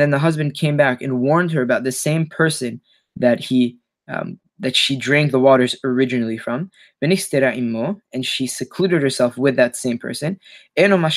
then 0.00 0.10
the 0.10 0.18
husband 0.18 0.54
came 0.54 0.76
back 0.76 1.00
and 1.02 1.20
warned 1.20 1.52
her 1.52 1.62
about 1.62 1.84
the 1.84 1.92
same 1.92 2.26
person 2.26 2.80
that 3.16 3.38
he 3.40 3.76
um, 4.08 4.38
that 4.58 4.76
she 4.76 4.96
drank 4.96 5.30
the 5.32 5.40
waters 5.40 5.76
originally 5.84 6.38
from. 6.38 6.70
And 7.02 8.24
she 8.24 8.46
secluded 8.46 9.02
herself 9.02 9.36
with 9.36 9.56
that 9.56 9.76
same 9.76 9.98
person. 9.98 10.40
The 10.76 11.12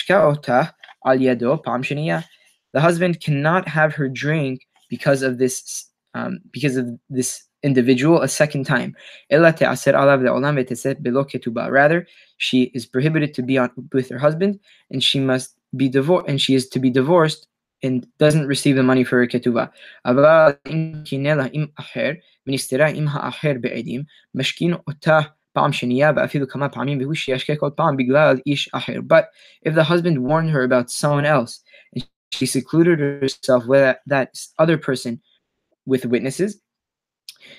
husband 2.81 3.21
cannot 3.21 3.67
have 3.67 3.93
her 3.95 4.09
drink 4.09 4.61
because 4.89 5.21
of 5.21 5.37
this 5.37 5.85
um, 6.13 6.39
because 6.51 6.75
of 6.77 6.87
this 7.09 7.43
individual 7.63 8.21
a 8.21 8.27
second 8.27 8.65
time. 8.65 8.95
Rather, 11.71 12.07
she 12.37 12.63
is 12.73 12.85
prohibited 12.85 13.33
to 13.33 13.41
be 13.41 13.57
on 13.57 13.71
with 13.91 14.09
her 14.09 14.19
husband, 14.19 14.59
and 14.91 15.03
she 15.03 15.19
must 15.19 15.54
be 15.75 15.89
divorced, 15.89 16.27
and 16.27 16.41
she 16.41 16.55
is 16.55 16.67
to 16.69 16.79
be 16.79 16.89
divorced 16.89 17.47
and 17.83 18.07
doesn't 18.17 18.47
receive 18.47 18.75
the 18.75 18.83
money 18.83 19.03
for 19.03 19.19
her 19.19 19.27
ketubah. 19.27 19.69
But 29.07 29.29
if 29.61 29.75
the 29.75 29.83
husband 29.83 30.23
warned 30.23 30.49
her 30.49 30.63
about 30.63 30.91
someone 30.91 31.25
else 31.25 31.61
and 31.93 32.07
she 32.31 32.45
secluded 32.45 32.99
herself 32.99 33.65
with 33.65 33.97
that 34.05 34.37
other 34.59 34.77
person 34.77 35.21
with 35.85 36.05
witnesses, 36.05 36.59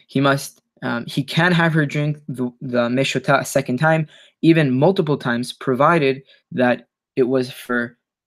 he 0.07 0.20
must 0.20 0.61
um, 0.83 1.07
he 1.07 1.22
can 1.22 1.52
have 1.52 1.72
her 1.72 1.87
drink 1.87 2.18
the, 2.29 2.50
the 2.61 2.88
meshota 2.88 3.40
a 3.40 3.44
second 3.44 3.79
time, 3.79 4.07
even 4.42 4.79
multiple 4.79 5.16
times, 5.16 5.52
provided 5.55 6.22
that 6.52 6.88
it 7.16 7.22
was 7.22 7.50
for 7.50 7.96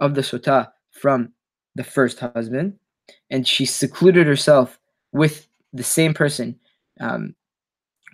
of 0.00 0.14
the 0.14 0.20
sota 0.22 0.70
from 0.90 1.32
the 1.74 1.84
first 1.84 2.20
husband, 2.20 2.74
and 3.30 3.46
she 3.46 3.64
secluded 3.66 4.26
herself 4.26 4.78
with 5.12 5.48
the 5.72 5.82
same 5.82 6.14
person 6.14 6.58
um, 7.00 7.34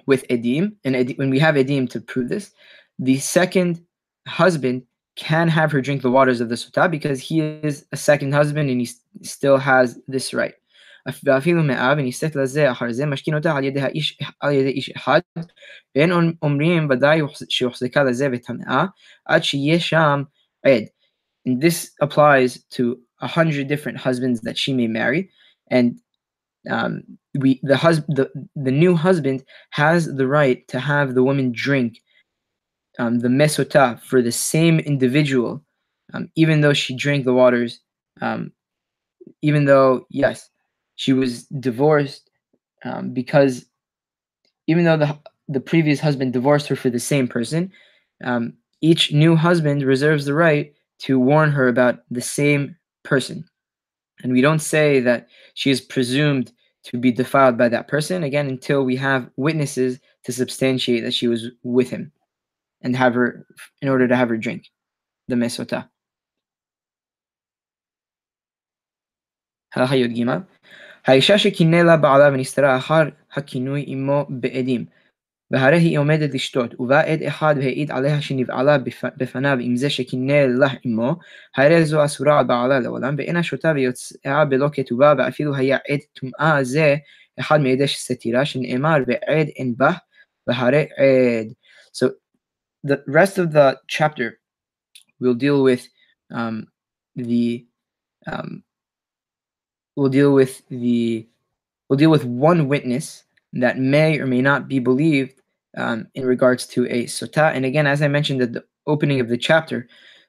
with 0.06 0.26
edim. 0.28 0.74
And 0.84 0.96
ed- 0.96 1.14
when 1.16 1.30
we 1.30 1.38
have 1.38 1.54
edim 1.56 1.88
to 1.90 2.00
prove 2.00 2.28
this, 2.28 2.52
the 2.98 3.18
second 3.18 3.82
husband 4.26 4.82
can 5.16 5.48
have 5.48 5.70
her 5.72 5.82
drink 5.82 6.02
the 6.02 6.10
waters 6.10 6.40
of 6.40 6.48
the 6.48 6.54
sota 6.54 6.90
because 6.90 7.20
he 7.20 7.40
is 7.40 7.86
a 7.92 7.96
second 7.96 8.32
husband 8.32 8.70
and 8.70 8.80
he 8.80 8.86
s- 8.86 9.00
still 9.22 9.58
has 9.58 9.98
this 10.08 10.32
right. 10.32 10.54
ואפילו 11.24 11.62
מאה 11.62 11.92
ונישאת 11.98 12.36
לזה 12.36 12.70
אחר 12.70 12.92
זה 12.92 13.06
משכין 13.06 13.34
אותה 13.34 13.56
על 13.56 13.64
ידי 13.64 13.80
האיש, 13.80 14.18
על 14.40 14.52
ידי 14.52 14.68
איש 14.68 14.90
אחד 14.90 15.20
ואין 15.96 16.10
אומרים 16.42 16.88
ודאי 16.90 17.20
שהוחזקה 17.48 18.04
לזה 18.04 18.28
וטמאה 18.32 18.84
עד 19.24 19.42
שיהיה 19.44 19.80
שם 19.80 20.22
עד. 20.62 20.82
And 21.45 21.61
this 21.61 21.91
applies 22.01 22.63
to 22.71 22.99
a 23.21 23.27
hundred 23.27 23.67
different 23.67 23.97
husbands 23.99 24.41
that 24.41 24.57
she 24.57 24.73
may 24.73 24.87
marry. 24.87 25.29
And 25.69 25.99
um, 26.69 27.03
we 27.39 27.59
the 27.63 27.77
husband 27.77 28.17
the, 28.17 28.31
the 28.55 28.71
new 28.71 28.95
husband 28.95 29.43
has 29.71 30.05
the 30.15 30.27
right 30.27 30.67
to 30.69 30.79
have 30.79 31.15
the 31.15 31.23
woman 31.23 31.51
drink 31.53 31.99
um, 32.99 33.19
the 33.19 33.27
mesota 33.27 33.99
for 34.01 34.21
the 34.21 34.31
same 34.31 34.79
individual 34.79 35.63
um, 36.13 36.29
even 36.35 36.61
though 36.61 36.73
she 36.73 36.95
drank 36.95 37.25
the 37.25 37.33
waters 37.33 37.79
um, 38.21 38.51
even 39.41 39.65
though 39.65 40.05
yes 40.09 40.49
she 40.95 41.13
was 41.13 41.45
divorced 41.45 42.29
um, 42.85 43.13
because 43.13 43.65
even 44.67 44.85
though 44.85 44.97
the 44.97 45.17
the 45.47 45.61
previous 45.61 45.99
husband 45.99 46.33
divorced 46.33 46.67
her 46.67 46.75
for 46.75 46.89
the 46.89 46.99
same 46.99 47.27
person 47.27 47.71
um, 48.23 48.53
each 48.81 49.13
new 49.13 49.35
husband 49.35 49.83
reserves 49.83 50.25
the 50.25 50.33
right 50.35 50.74
to 51.00 51.18
warn 51.18 51.50
her 51.50 51.68
about 51.68 52.00
the 52.10 52.20
same 52.20 52.76
person 53.04 53.44
and 54.22 54.32
we 54.32 54.40
don't 54.40 54.60
say 54.60 55.00
that 55.00 55.28
she 55.54 55.70
is 55.70 55.80
presumed 55.80 56.52
to 56.84 56.98
be 56.98 57.12
defiled 57.12 57.58
by 57.58 57.68
that 57.68 57.88
person 57.88 58.22
again 58.22 58.48
until 58.48 58.84
we 58.84 58.96
have 58.96 59.30
witnesses 59.36 59.98
to 60.24 60.32
substantiate 60.32 61.04
that 61.04 61.14
she 61.14 61.28
was 61.28 61.48
with 61.62 61.90
him 61.90 62.12
and 62.82 62.96
have 62.96 63.14
her 63.14 63.46
in 63.82 63.88
order 63.88 64.08
to 64.08 64.16
have 64.16 64.28
her 64.28 64.36
drink 64.36 64.64
the 65.28 65.36
mesota. 65.36 65.88
הלכה 69.74 69.96
י"ג 69.96 70.26
האישה 71.06 71.38
שקינא 71.38 71.76
לה 71.76 71.96
בעלה 71.96 72.28
ונסתרה 72.32 72.76
אחר 72.76 73.02
הכינוי 73.32 73.84
עמו 73.86 74.26
בעדים 74.28 74.86
והרי 75.50 75.78
היא 75.78 75.98
עומדת 75.98 76.34
לשתות, 76.34 76.80
ובא 76.80 77.00
עד 77.00 77.22
אחד 77.22 77.54
והעיד 77.58 77.90
עליה 77.90 78.22
שנבעלה 78.22 78.76
בפניו 79.16 79.58
עם 79.60 79.76
זה 79.76 79.90
שקינא 79.90 80.46
לה 80.58 80.68
עמו, 80.84 81.14
הרי 81.56 81.84
זו 81.84 82.04
אסורה 82.04 82.38
על 82.38 82.46
בעלה 82.46 82.80
לעולם, 82.80 83.14
ואינה 83.18 83.42
שותה 83.42 83.72
ויוצאה 83.74 84.44
בלא 84.44 84.68
כתובה, 84.72 85.14
ואפילו 85.18 85.54
היה 85.54 85.78
עד 85.88 85.98
טומאה 86.12 86.64
זה 86.64 86.96
אחד 87.40 87.60
מעדי 87.60 87.88
סתירה, 87.88 88.44
שנאמר 88.44 88.96
ועד 89.06 89.48
אין 89.56 89.74
בה, 89.76 89.92
והרי 90.46 90.82
עד. 90.82 91.46
So 91.92 92.06
the 92.86 92.98
rest 93.08 93.38
of 93.38 93.52
the 93.52 93.76
chapter 93.88 94.38
will 95.20 95.34
deal 95.34 95.62
with 95.62 95.82
um, 96.32 96.66
the 97.16 97.66
um, 98.26 98.62
we'll 99.96 100.08
deal 100.08 100.32
with 100.32 100.62
the 100.68 101.28
we'll 101.88 101.98
deal 101.98 102.10
with 102.10 102.24
one 102.24 102.68
witness 102.68 103.24
that 103.55 103.79
may 103.79 104.19
or 104.19 104.25
may 104.25 104.41
not 104.41 104.67
be 104.67 104.79
believed 104.79 105.41
um, 105.77 106.07
in 106.15 106.25
regards 106.25 106.65
to 106.67 106.85
a 106.85 107.05
sota. 107.05 107.53
And 107.53 107.65
again, 107.65 107.87
as 107.87 108.01
I 108.01 108.07
mentioned 108.07 108.41
at 108.41 108.53
the 108.53 108.63
opening 108.87 109.19
of 109.19 109.29
the 109.29 109.37
chapter, 109.37 109.87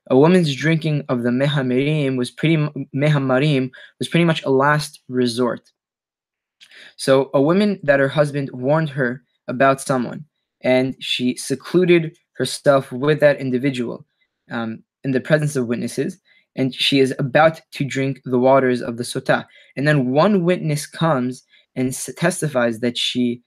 a 0.08 0.16
woman's 0.16 0.54
drinking 0.54 1.04
of 1.08 1.22
the 1.22 1.30
mehamarim 1.30 2.16
was 2.16 2.30
pretty 2.30 2.56
mehamarim 2.94 3.70
was 3.98 4.08
pretty 4.08 4.24
much 4.24 4.42
a 4.44 4.50
last 4.50 5.00
resort. 5.08 5.72
So 6.96 7.30
a 7.34 7.42
woman 7.42 7.80
that 7.82 8.00
her 8.00 8.08
husband 8.08 8.50
warned 8.52 8.90
her 8.90 9.22
about 9.48 9.80
someone, 9.80 10.24
and 10.60 10.96
she 11.00 11.36
secluded 11.36 12.16
herself 12.36 12.92
with 12.92 13.20
that 13.20 13.40
individual 13.40 14.06
um, 14.50 14.82
in 15.04 15.10
the 15.10 15.20
presence 15.20 15.56
of 15.56 15.66
witnesses, 15.66 16.18
and 16.54 16.74
she 16.74 17.00
is 17.00 17.14
about 17.18 17.60
to 17.72 17.84
drink 17.84 18.20
the 18.24 18.38
waters 18.38 18.82
of 18.82 18.96
the 18.96 19.02
sota. 19.02 19.44
And 19.76 19.86
then 19.88 20.10
one 20.10 20.44
witness 20.44 20.86
comes 20.86 21.42
and 21.76 21.94
testifies 22.16 22.80
that 22.80 22.98
she 22.98 23.42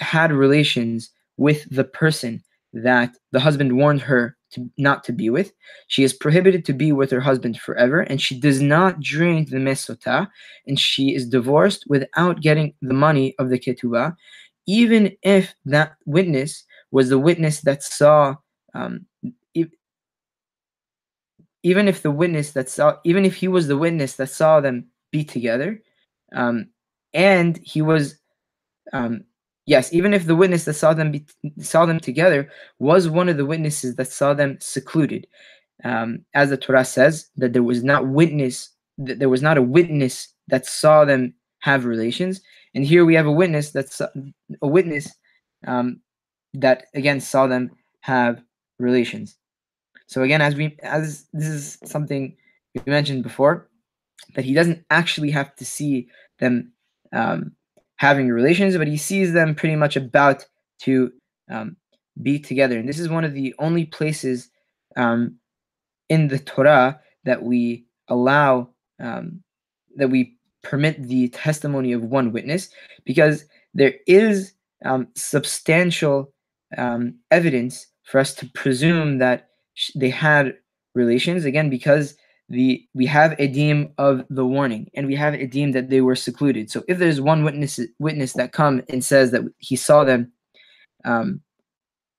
had 0.00 0.32
relations 0.32 1.10
with 1.36 1.68
the 1.74 1.84
person 1.84 2.42
that 2.72 3.16
the 3.32 3.40
husband 3.40 3.76
warned 3.76 4.02
her 4.02 4.36
to 4.50 4.68
not 4.76 5.04
to 5.04 5.12
be 5.12 5.30
with. 5.30 5.52
She 5.86 6.04
is 6.04 6.12
prohibited 6.12 6.64
to 6.66 6.72
be 6.72 6.92
with 6.92 7.10
her 7.10 7.20
husband 7.20 7.58
forever, 7.58 8.00
and 8.00 8.20
she 8.20 8.38
does 8.38 8.60
not 8.60 9.00
drink 9.00 9.50
the 9.50 9.56
mesota, 9.56 10.28
and 10.66 10.78
she 10.78 11.14
is 11.14 11.28
divorced 11.28 11.84
without 11.88 12.40
getting 12.40 12.74
the 12.82 12.94
money 12.94 13.34
of 13.38 13.50
the 13.50 13.58
ketubah, 13.58 14.14
even 14.66 15.16
if 15.22 15.54
that 15.64 15.92
witness 16.04 16.64
was 16.90 17.08
the 17.08 17.18
witness 17.18 17.60
that 17.62 17.82
saw 17.82 18.34
um, 18.74 19.06
even 21.62 21.88
if 21.88 22.02
the 22.02 22.10
witness 22.10 22.52
that 22.52 22.68
saw 22.68 22.96
even 23.04 23.24
if 23.24 23.34
he 23.34 23.48
was 23.48 23.66
the 23.66 23.76
witness 23.76 24.16
that 24.16 24.30
saw 24.30 24.60
them 24.60 24.86
be 25.10 25.24
together 25.24 25.80
um, 26.34 26.68
and 27.14 27.58
he 27.62 27.82
was 27.82 28.18
um, 28.92 29.24
yes 29.66 29.92
even 29.92 30.14
if 30.14 30.26
the 30.26 30.36
witness 30.36 30.64
that 30.64 30.74
saw 30.74 30.94
them 30.94 31.12
be, 31.12 31.24
saw 31.60 31.86
them 31.86 32.00
together 32.00 32.48
was 32.78 33.08
one 33.08 33.28
of 33.28 33.36
the 33.36 33.46
witnesses 33.46 33.96
that 33.96 34.08
saw 34.08 34.34
them 34.34 34.58
secluded. 34.60 35.26
Um, 35.84 36.24
as 36.34 36.50
the 36.50 36.56
torah 36.56 36.84
says 36.84 37.28
that 37.36 37.52
there 37.52 37.62
was 37.62 37.84
not 37.84 38.08
witness 38.08 38.70
that 38.98 39.20
there 39.20 39.28
was 39.28 39.42
not 39.42 39.58
a 39.58 39.62
witness 39.62 40.34
that 40.48 40.66
saw 40.66 41.04
them 41.04 41.34
have 41.60 41.84
relations. 41.84 42.40
And 42.74 42.84
here 42.84 43.04
we 43.04 43.14
have 43.14 43.26
a 43.26 43.32
witness 43.32 43.70
that's 43.70 44.00
a 44.00 44.66
witness 44.66 45.08
um, 45.66 46.00
that 46.54 46.86
again 46.94 47.20
saw 47.20 47.46
them 47.46 47.70
have 48.00 48.42
relations. 48.78 49.36
So 50.06 50.22
again, 50.22 50.40
as 50.40 50.54
we 50.54 50.76
as 50.82 51.26
this 51.32 51.48
is 51.48 51.78
something 51.84 52.36
we 52.74 52.82
mentioned 52.86 53.22
before, 53.22 53.68
that 54.34 54.44
he 54.44 54.54
doesn't 54.54 54.84
actually 54.90 55.30
have 55.30 55.54
to 55.56 55.64
see 55.64 56.08
them 56.38 56.72
um, 57.12 57.52
having 57.96 58.28
relations, 58.28 58.76
but 58.76 58.88
he 58.88 58.96
sees 58.96 59.32
them 59.32 59.54
pretty 59.54 59.76
much 59.76 59.96
about 59.96 60.46
to 60.80 61.12
um, 61.50 61.76
be 62.22 62.38
together. 62.38 62.78
And 62.78 62.88
this 62.88 62.98
is 62.98 63.08
one 63.08 63.24
of 63.24 63.34
the 63.34 63.54
only 63.58 63.86
places 63.86 64.50
um, 64.96 65.36
in 66.08 66.28
the 66.28 66.38
Torah 66.38 67.00
that 67.24 67.42
we 67.42 67.84
allow 68.08 68.70
um, 69.00 69.42
that 69.96 70.08
we 70.08 70.36
permit 70.62 71.02
the 71.02 71.28
testimony 71.28 71.92
of 71.92 72.02
one 72.02 72.32
witness, 72.32 72.70
because 73.04 73.44
there 73.74 73.94
is 74.06 74.52
um, 74.84 75.08
substantial 75.14 76.32
um, 76.76 77.14
evidence 77.30 77.86
for 78.04 78.18
us 78.18 78.34
to 78.34 78.46
presume 78.46 79.18
that 79.18 79.48
they 79.94 80.10
had 80.10 80.54
relations 80.94 81.44
again 81.44 81.70
because 81.70 82.16
the 82.48 82.86
we 82.94 83.06
have 83.06 83.32
a 83.32 83.48
edim 83.48 83.92
of 83.98 84.24
the 84.30 84.44
warning 84.44 84.90
and 84.94 85.06
we 85.06 85.14
have 85.14 85.34
a 85.34 85.38
edim 85.38 85.72
that 85.74 85.90
they 85.90 86.00
were 86.00 86.16
secluded. 86.16 86.70
So 86.70 86.82
if 86.88 86.98
there's 86.98 87.20
one 87.20 87.44
witness 87.44 87.80
witness 87.98 88.32
that 88.34 88.52
come 88.52 88.82
and 88.88 89.04
says 89.04 89.30
that 89.32 89.42
he 89.58 89.76
saw 89.76 90.04
them 90.04 90.32
um, 91.04 91.42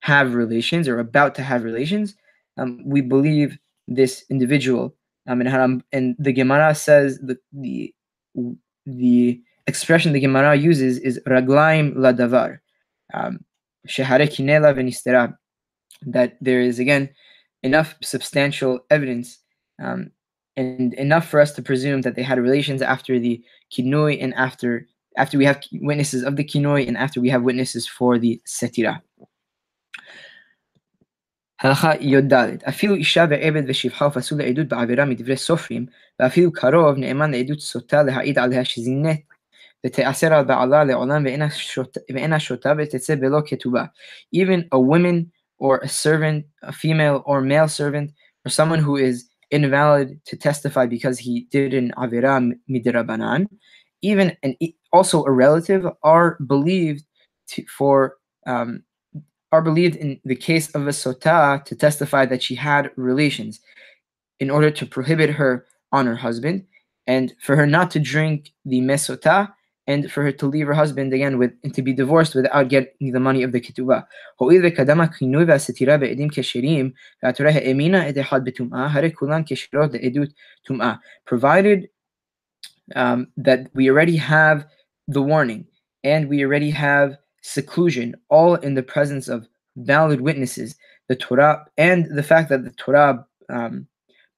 have 0.00 0.34
relations 0.34 0.88
or 0.88 0.98
about 0.98 1.34
to 1.34 1.42
have 1.42 1.64
relations 1.64 2.16
um, 2.58 2.80
we 2.84 3.00
believe 3.00 3.58
this 3.86 4.24
individual 4.30 4.94
um, 5.28 5.40
and, 5.40 5.82
and 5.92 6.16
the 6.18 6.32
gemara 6.32 6.74
says 6.74 7.18
the 7.18 7.36
the 7.52 7.92
the 8.86 9.40
expression 9.66 10.12
the 10.12 10.20
gemara 10.20 10.54
uses 10.54 10.98
is 10.98 11.20
raglaim 11.26 11.94
ladavar 11.94 12.58
um, 13.14 13.44
that 16.06 16.36
there 16.40 16.60
is 16.60 16.78
again 16.78 17.10
enough 17.62 17.94
substantial 18.02 18.80
evidence 18.90 19.38
um, 19.82 20.10
and 20.59 20.93
enough 20.93 21.27
for 21.27 21.39
us 21.39 21.51
to 21.53 21.61
presume 21.61 22.01
that 22.01 22.15
they 22.15 22.23
had 22.23 22.39
relations 22.39 22.81
after 22.81 23.19
the 23.19 23.43
kinoi 23.73 24.21
and 24.23 24.33
after 24.35 24.87
after 25.17 25.37
we 25.37 25.45
have 25.45 25.59
witnesses 25.81 26.23
of 26.23 26.35
the 26.35 26.43
kinoi 26.43 26.87
and 26.87 26.97
after 26.97 27.21
we 27.21 27.29
have 27.29 27.43
witnesses 27.43 27.87
for 27.87 28.17
the 28.17 28.41
setira. 28.45 29.01
הלכה 31.61 31.91
י"ד 31.99 32.33
אפילו 32.69 32.95
אישה 32.95 33.25
ועבד 33.29 33.63
ושפחה 33.67 34.07
ופסול 34.07 34.39
לעדות 34.39 34.67
בעבירה 34.67 35.05
מדברי 35.05 35.37
סופרים 35.37 35.85
ואפילו 36.19 36.51
קרוב 36.51 36.97
נאמן 36.97 37.31
לעדות 37.31 37.59
סוטה 37.59 38.03
להעיד 38.03 38.39
עליה 38.39 38.65
שזינית 38.65 39.21
ותיאסר 39.85 40.33
על 40.33 40.45
בעלה 40.45 40.83
לעולם 40.83 41.23
ואינה 42.13 42.39
שותה 42.39 42.73
ותצא 42.77 43.15
בלא 43.15 43.39
כתובה. 43.45 43.85
Even 44.35 44.67
a 44.73 44.79
woman 44.79 45.31
or 45.59 45.77
a 45.83 45.87
servant, 45.87 46.43
a 46.63 46.71
female 46.71 47.21
or 47.25 47.41
male 47.41 47.67
servant, 47.67 48.11
or 48.45 48.49
someone 48.49 48.79
who 48.79 48.95
is 48.97 49.23
invalid 49.50 50.20
to 50.26 50.36
testify 50.36 50.86
because 50.86 51.18
he 51.18 51.46
did 51.50 51.74
an 51.74 51.92
avira 51.96 52.52
midrabanan, 52.68 53.46
even 54.02 54.36
and 54.42 54.56
also 54.92 55.24
a 55.24 55.30
relative 55.30 55.86
are 56.02 56.38
believed 56.46 57.04
to, 57.48 57.64
for 57.66 58.16
um, 58.46 58.82
are 59.52 59.62
believed 59.62 59.96
in 59.96 60.20
the 60.24 60.36
case 60.36 60.70
of 60.74 60.86
a 60.86 60.90
sota 60.90 61.64
to 61.64 61.74
testify 61.74 62.24
that 62.24 62.42
she 62.42 62.54
had 62.54 62.90
relations 62.96 63.60
in 64.38 64.50
order 64.50 64.70
to 64.70 64.86
prohibit 64.86 65.30
her 65.30 65.66
on 65.92 66.06
her 66.06 66.16
husband 66.16 66.64
and 67.06 67.34
for 67.42 67.56
her 67.56 67.66
not 67.66 67.90
to 67.90 67.98
drink 67.98 68.52
the 68.64 68.80
mesota 68.80 69.52
and 69.86 70.10
for 70.10 70.22
her 70.22 70.32
to 70.32 70.46
leave 70.46 70.66
her 70.66 70.74
husband 70.74 71.12
again 71.12 71.38
with 71.38 71.52
and 71.64 71.74
to 71.74 71.82
be 71.82 71.92
divorced 71.92 72.34
without 72.34 72.68
getting 72.68 73.12
the 73.12 73.20
money 73.20 73.42
of 73.42 73.52
the 73.52 73.60
ketubah. 73.60 74.06
Provided 81.26 81.88
um, 82.94 83.28
that 83.36 83.70
we 83.74 83.90
already 83.90 84.16
have 84.16 84.66
the 85.08 85.22
warning 85.22 85.66
and 86.04 86.28
we 86.28 86.44
already 86.44 86.70
have 86.70 87.16
seclusion, 87.42 88.14
all 88.28 88.54
in 88.56 88.74
the 88.74 88.82
presence 88.82 89.28
of 89.28 89.46
valid 89.76 90.20
witnesses, 90.20 90.76
the 91.08 91.16
Torah, 91.16 91.64
and 91.76 92.06
the 92.16 92.22
fact 92.22 92.48
that 92.48 92.64
the 92.64 92.70
Torah 92.72 93.24
um, 93.48 93.86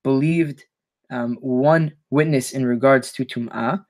believed 0.03 0.65
um, 1.11 1.37
one 1.41 1.93
witness 2.11 2.53
in 2.53 2.65
regards 2.65 3.13
to 3.13 3.25
Tum'ah 3.25 3.85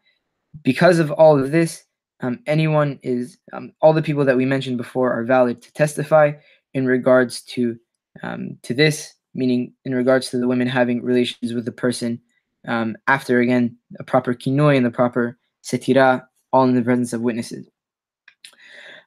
Because 0.64 1.00
of 1.00 1.12
all 1.12 1.40
of 1.40 1.52
this, 1.52 1.84
um, 2.22 2.40
anyone 2.48 3.00
is, 3.04 3.38
um, 3.54 3.74
all 3.82 3.94
the 3.94 4.02
people 4.02 4.26
that 4.26 4.38
we 4.38 4.46
mentioned 4.46 4.78
before 4.78 5.14
are 5.14 5.24
valid 5.24 5.62
to 5.62 5.74
testify 5.74 6.32
in 6.74 6.86
regards 6.86 7.42
to 7.44 7.78
um, 8.24 8.58
to 8.64 8.74
this, 8.74 9.14
meaning 9.36 9.74
in 9.86 9.94
regards 9.94 10.30
to 10.30 10.40
the 10.40 10.48
women 10.48 10.68
having 10.68 11.04
relations 11.04 11.54
with 11.54 11.66
the 11.66 11.72
person 11.72 12.20
um, 12.68 12.98
after, 13.08 13.40
again, 13.40 13.78
a 14.00 14.04
proper 14.04 14.34
kinoi 14.34 14.76
and 14.76 14.86
the 14.86 14.90
proper 14.90 15.38
setira, 15.64 16.26
all 16.52 16.64
in 16.64 16.76
the 16.76 16.82
presence 16.82 17.14
of 17.14 17.22
witnesses. 17.22 17.68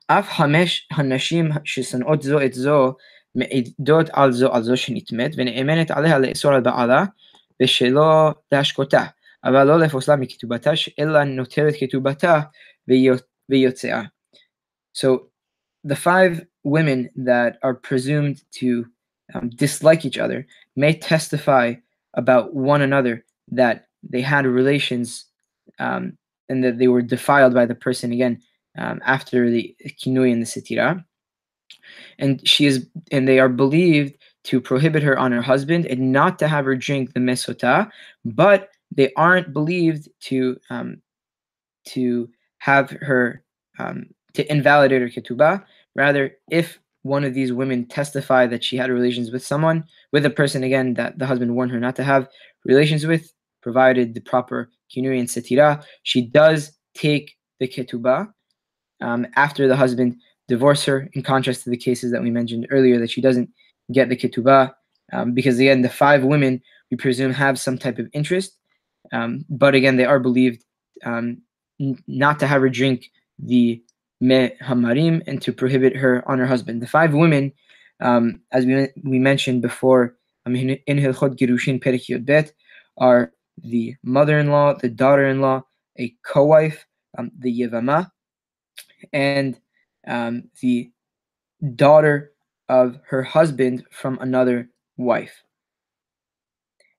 אף 0.07 0.29
חמש 0.29 0.89
הנשים 0.91 1.49
ששונאות 1.65 2.23
זו 2.23 2.45
את 2.45 2.55
זו 2.55 2.95
מעידות 3.35 4.11
על 4.13 4.33
זו 4.33 4.55
על 4.55 4.63
זו 4.63 4.77
שנטמאת 4.77 5.31
ונאמנת 5.37 5.91
עליה 5.91 6.19
לאסור 6.19 6.53
על 6.53 6.61
בעלה 6.61 7.05
ושלא 7.63 8.31
להשקותה 8.53 9.05
אבל 9.45 9.65
לא 9.65 9.79
לפוסלה 9.79 10.17
מכתובתה 10.17 10.71
אלא 10.99 11.25
נוטלת 11.25 11.75
כתובתה 11.79 12.41
ויוצאה. 13.49 14.03
So 14.95 15.09
the 15.85 15.97
five 15.97 16.45
women 16.65 17.09
that 17.17 17.59
are 17.63 17.75
presumed 17.75 18.43
to 18.61 18.87
um, 19.35 19.49
dislike 19.51 20.05
each 20.05 20.19
other 20.19 20.47
may 20.77 20.93
testify 20.95 21.75
about 22.15 22.55
one 22.55 22.83
another 22.83 23.25
that 23.53 23.87
they 24.03 24.21
had 24.21 24.47
relations 24.47 25.27
um, 25.79 26.19
and 26.49 26.65
that 26.65 26.79
they 26.79 26.89
were 26.89 27.03
defiled 27.03 27.55
by 27.55 27.67
the 27.67 27.75
person 27.75 28.13
again 28.13 28.41
um, 28.79 29.01
after 29.05 29.51
the 29.51 29.75
kinui 30.01 30.33
and 30.33 30.43
the 30.43 30.47
sitira. 30.47 31.05
And 32.19 32.47
she 32.47 32.67
is, 32.67 32.87
and 33.11 33.27
they 33.27 33.39
are 33.39 33.49
believed 33.49 34.17
to 34.45 34.61
prohibit 34.61 35.03
her 35.03 35.19
on 35.19 35.33
her 35.33 35.43
husband 35.43 35.87
and 35.87 36.13
not 36.13 36.39
to 36.41 36.49
have 36.49 36.65
her 36.65 36.77
drink 36.77 37.13
the 37.13 37.21
mesota, 37.21 37.91
but 38.25 38.71
they 38.92 39.12
aren't 39.16 39.54
believed 39.54 40.10
to 40.22 40.58
um, 40.70 41.02
to 41.90 42.30
have 42.60 42.90
her 43.02 43.44
um, 43.80 44.06
to 44.34 44.52
invalidate 44.52 45.02
her 45.02 45.10
ketubah. 45.10 45.64
Rather, 45.96 46.32
if 46.50 46.80
one 47.04 47.24
of 47.24 47.34
these 47.34 47.54
women 47.54 47.86
testify 47.86 48.48
that 48.48 48.64
she 48.64 48.78
had 48.78 48.90
relations 48.90 49.32
with 49.32 49.46
someone, 49.46 49.84
with 50.12 50.26
a 50.26 50.30
person 50.30 50.64
again 50.64 50.96
that 50.96 51.20
the 51.20 51.26
husband 51.26 51.56
warned 51.56 51.72
her 51.72 51.80
not 51.80 51.96
to 51.96 52.04
have 52.04 52.28
relations 52.66 53.06
with, 53.06 53.32
provided 53.62 54.14
the 54.14 54.22
proper 54.22 54.72
kinui 54.94 55.20
and 55.20 55.28
satira, 55.28 55.84
she 56.04 56.22
does 56.22 56.72
take 56.96 57.36
the 57.60 57.68
ketubah 57.68 58.28
um, 59.02 59.28
after 59.36 59.68
the 59.68 59.76
husband 59.76 60.16
divorced 60.48 60.86
her, 60.86 61.10
in 61.14 61.22
contrast 61.22 61.64
to 61.64 61.70
the 61.70 61.78
cases 61.78 62.12
that 62.12 62.22
we 62.22 62.30
mentioned 62.30 62.68
earlier, 62.70 63.00
that 63.00 63.10
she 63.10 63.22
doesn't 63.22 63.50
get 63.92 64.10
the 64.10 64.18
ketubah, 64.18 64.74
um, 65.14 65.34
because 65.34 65.60
again, 65.60 65.82
the 65.82 65.90
five 65.90 66.24
women 66.24 66.62
we 66.92 66.98
presume 66.98 67.32
have 67.32 67.60
some 67.60 67.78
type 67.78 68.00
of 68.00 68.08
interest, 68.14 68.58
um, 69.16 69.46
but 69.50 69.76
again, 69.76 69.96
they 69.96 70.06
are 70.06 70.20
believed 70.20 70.66
um, 71.06 71.42
n- 71.80 72.04
not 72.08 72.40
to 72.40 72.48
have 72.48 72.62
her 72.62 72.70
drink 72.70 73.10
the 73.40 73.82
me 74.20 74.52
hamarim 74.62 75.22
and 75.28 75.42
to 75.42 75.54
prohibit 75.54 75.96
her 75.96 76.24
on 76.30 76.40
her 76.40 76.46
husband. 76.46 76.82
The 76.82 76.88
five 76.88 77.14
women, 77.14 77.54
um, 78.02 78.42
as 78.52 78.66
we 78.66 78.90
we 79.04 79.20
mentioned 79.20 79.62
before, 79.62 80.16
um, 80.46 80.56
in 80.56 80.98
Hilchot 81.04 81.38
Girushin 81.38 82.26
Bet, 82.26 82.52
are 82.98 83.32
the 83.58 83.96
mother-in-law, 84.04 84.76
the 84.82 84.90
daughter-in-law, 84.90 85.64
a 85.98 86.14
co-wife, 86.26 86.86
um, 87.18 87.32
the 87.40 87.52
yevama, 87.62 88.12
and 89.14 89.58
um, 90.08 90.44
the 90.62 90.92
daughter 91.76 92.32
of 92.68 93.00
her 93.08 93.24
husband 93.24 93.84
from 93.92 94.18
another 94.20 94.70
wife. 94.98 95.44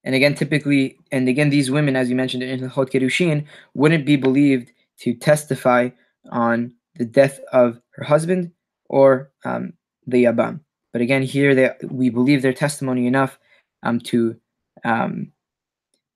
And 0.06 0.14
again, 0.14 0.36
typically, 0.36 0.96
and 1.10 1.28
again, 1.28 1.50
these 1.50 1.68
women, 1.68 1.96
as 1.96 2.08
you 2.08 2.14
mentioned 2.14 2.44
in 2.44 2.60
Hilchot 2.60 2.92
Gerushin, 2.92 3.44
wouldn't 3.74 4.06
be 4.06 4.14
believed 4.14 4.70
to 5.00 5.12
testify 5.12 5.90
on 6.30 6.72
the 6.94 7.04
death 7.04 7.40
of 7.52 7.80
her 7.96 8.04
husband 8.04 8.52
or 8.88 9.32
um, 9.44 9.72
the 10.06 10.22
Yabam. 10.24 10.60
But 10.92 11.02
again, 11.02 11.22
here 11.22 11.56
they, 11.56 11.70
we 11.82 12.08
believe 12.08 12.40
their 12.40 12.52
testimony 12.52 13.08
enough 13.08 13.36
um, 13.82 13.98
to 14.02 14.36
um, 14.84 15.32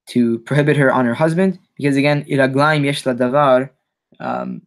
to 0.07 0.39
prohibit 0.41 0.77
her 0.77 0.93
on 0.93 1.05
her 1.05 1.15
husband, 1.15 1.59
because 1.77 1.97
again, 1.97 2.25
iraglaim 2.29 2.85
yesh 2.85 3.03
davar, 3.03 3.71
um, 4.21 4.63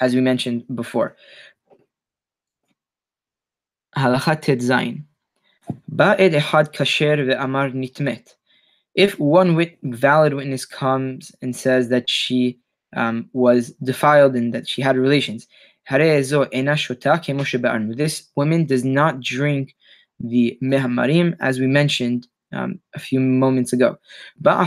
as 0.00 0.14
we 0.14 0.20
mentioned 0.20 0.64
before. 0.74 1.16
Halachat 3.96 4.60
Zayin. 4.60 5.04
Ba'ed 5.90 6.32
ehad 6.32 6.72
kasher 6.74 7.18
ve'amar 7.26 7.72
nitmet. 7.72 8.34
If 8.96 9.18
one 9.20 9.54
wit- 9.54 9.78
valid 9.82 10.34
witness 10.34 10.64
comes 10.64 11.30
and 11.42 11.54
says 11.54 11.90
that 11.90 12.10
she 12.10 12.58
um, 12.96 13.28
was 13.32 13.70
defiled 13.82 14.34
and 14.34 14.52
that 14.54 14.66
she 14.66 14.82
had 14.82 14.96
relations, 14.96 15.46
this 15.88 16.32
woman 18.34 18.64
does 18.64 18.84
not 18.84 19.20
drink 19.20 19.76
the 20.18 20.58
mehamarim, 20.62 21.36
as 21.40 21.60
we 21.60 21.66
mentioned 21.66 22.26
um, 22.52 22.80
a 22.94 22.98
few 22.98 23.20
moments 23.20 23.72
ago. 23.72 23.98
But 24.40 24.58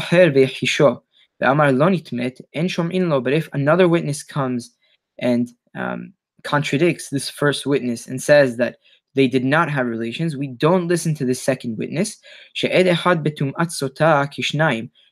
if 3.33 3.49
another 3.53 3.87
witness 3.87 4.23
comes 4.23 4.75
and 5.17 5.49
um, 5.75 6.13
contradicts 6.43 7.09
this 7.09 7.29
first 7.29 7.65
witness 7.65 8.07
and 8.07 8.21
says 8.21 8.57
that 8.57 8.77
they 9.15 9.27
did 9.27 9.43
not 9.43 9.69
have 9.69 9.87
relations, 9.87 10.37
we 10.37 10.47
don't 10.47 10.87
listen 10.87 11.15
to 11.15 11.25
the 11.25 11.35
second 11.35 11.77
witness. 11.77 12.17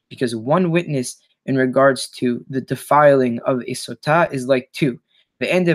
Because 0.10 0.36
one 0.36 0.72
witness 0.72 1.18
in 1.46 1.58
regards 1.58 2.10
to 2.10 2.46
the 2.50 2.62
defiling 2.62 3.40
of 3.40 3.62
a 3.62 3.72
sota 3.72 4.32
is 4.32 4.48
like 4.48 4.70
two. 4.74 5.00
And 5.40 5.68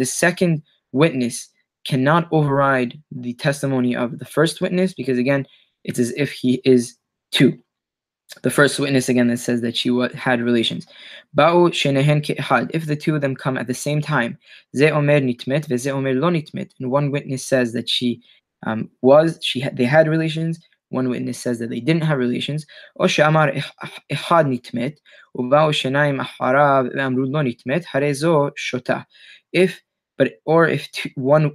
the 0.00 0.04
second 0.04 0.62
witness 0.92 1.48
cannot 1.86 2.28
override 2.32 3.00
the 3.12 3.34
testimony 3.34 3.96
of 3.96 4.18
the 4.18 4.24
first 4.24 4.60
witness 4.60 4.92
because 4.92 5.18
again, 5.18 5.46
it's 5.84 5.98
as 5.98 6.12
if 6.16 6.32
he 6.32 6.60
is 6.64 6.96
two 7.30 7.58
the 8.42 8.50
first 8.50 8.78
witness 8.78 9.08
again 9.08 9.28
that 9.28 9.38
says 9.38 9.60
that 9.62 9.76
she 9.76 9.90
had 10.14 10.40
relations. 10.40 10.86
If 11.36 12.86
the 12.86 12.96
two 13.00 13.14
of 13.14 13.20
them 13.20 13.36
come 13.36 13.56
at 13.56 13.66
the 13.66 13.74
same 13.74 14.00
time. 14.00 14.38
And 14.72 14.90
one 16.90 17.10
witness 17.10 17.44
says 17.44 17.72
that 17.72 17.88
she 17.88 18.22
um, 18.66 18.90
was, 19.02 19.38
she 19.42 19.60
had, 19.60 19.76
they 19.76 19.84
had 19.84 20.08
relations. 20.08 20.58
One 20.90 21.08
witness 21.08 21.38
says 21.38 21.58
that 21.58 21.70
they 21.70 21.80
didn't 21.80 22.04
have 22.04 22.18
relations. 22.18 22.66
Harezo 27.86 28.50
shota. 28.56 29.04
If, 29.52 29.82
but, 30.18 30.32
or 30.44 30.66
if 30.68 30.90
two, 30.92 31.10
one 31.14 31.52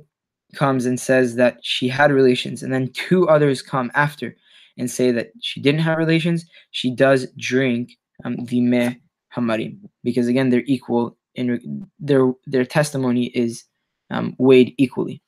comes 0.56 0.86
and 0.86 1.00
says 1.00 1.36
that 1.36 1.60
she 1.62 1.88
had 1.88 2.12
relations, 2.12 2.62
and 2.62 2.74
then 2.74 2.92
two 2.94 3.28
others 3.30 3.62
come 3.62 3.90
after 3.96 4.36
and 4.82 4.90
say 4.90 5.12
that 5.12 5.30
she 5.42 5.62
didn't 5.62 5.82
have 5.82 5.98
relations, 5.98 6.44
she 6.72 6.90
does 6.94 7.28
drink 7.38 7.92
um, 8.26 8.36
the 8.46 8.60
meh 8.60 8.94
hamarim 9.36 9.78
because 10.04 10.28
again 10.28 10.50
they're 10.50 10.64
equal 10.66 11.16
in 11.36 11.88
their 12.00 12.34
their 12.46 12.66
testimony 12.66 13.28
is 13.28 13.64
um, 14.10 14.36
weighed 14.38 14.74
equally 14.78 15.22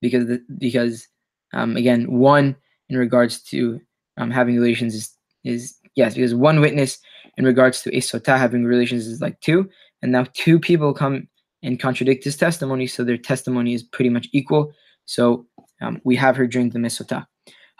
because 0.00 0.26
the, 0.26 0.42
because 0.58 1.06
um, 1.52 1.76
again 1.76 2.10
one 2.10 2.56
in 2.88 2.96
regards 2.96 3.40
to 3.42 3.80
um, 4.16 4.30
having 4.30 4.56
relations 4.56 4.94
is 4.94 5.16
is 5.44 5.78
yes, 5.94 6.14
because 6.14 6.34
one 6.34 6.60
witness 6.60 6.98
in 7.36 7.44
regards 7.44 7.82
to 7.82 7.94
a 7.96 8.00
sota 8.00 8.38
having 8.38 8.64
relations 8.64 9.06
is 9.06 9.20
like 9.20 9.40
two, 9.40 9.68
and 10.02 10.12
now 10.12 10.26
two 10.34 10.58
people 10.58 10.92
come 10.94 11.28
and 11.62 11.80
contradict 11.80 12.24
his 12.24 12.36
testimony, 12.36 12.86
so 12.86 13.04
their 13.04 13.16
testimony 13.16 13.74
is 13.74 13.82
pretty 13.82 14.10
much 14.10 14.28
equal. 14.32 14.72
So 15.06 15.46
um, 15.80 16.00
we 16.04 16.16
have 16.16 16.36
her 16.36 16.46
drink 16.46 16.72
the 16.72 16.78
mesota. 16.78 17.26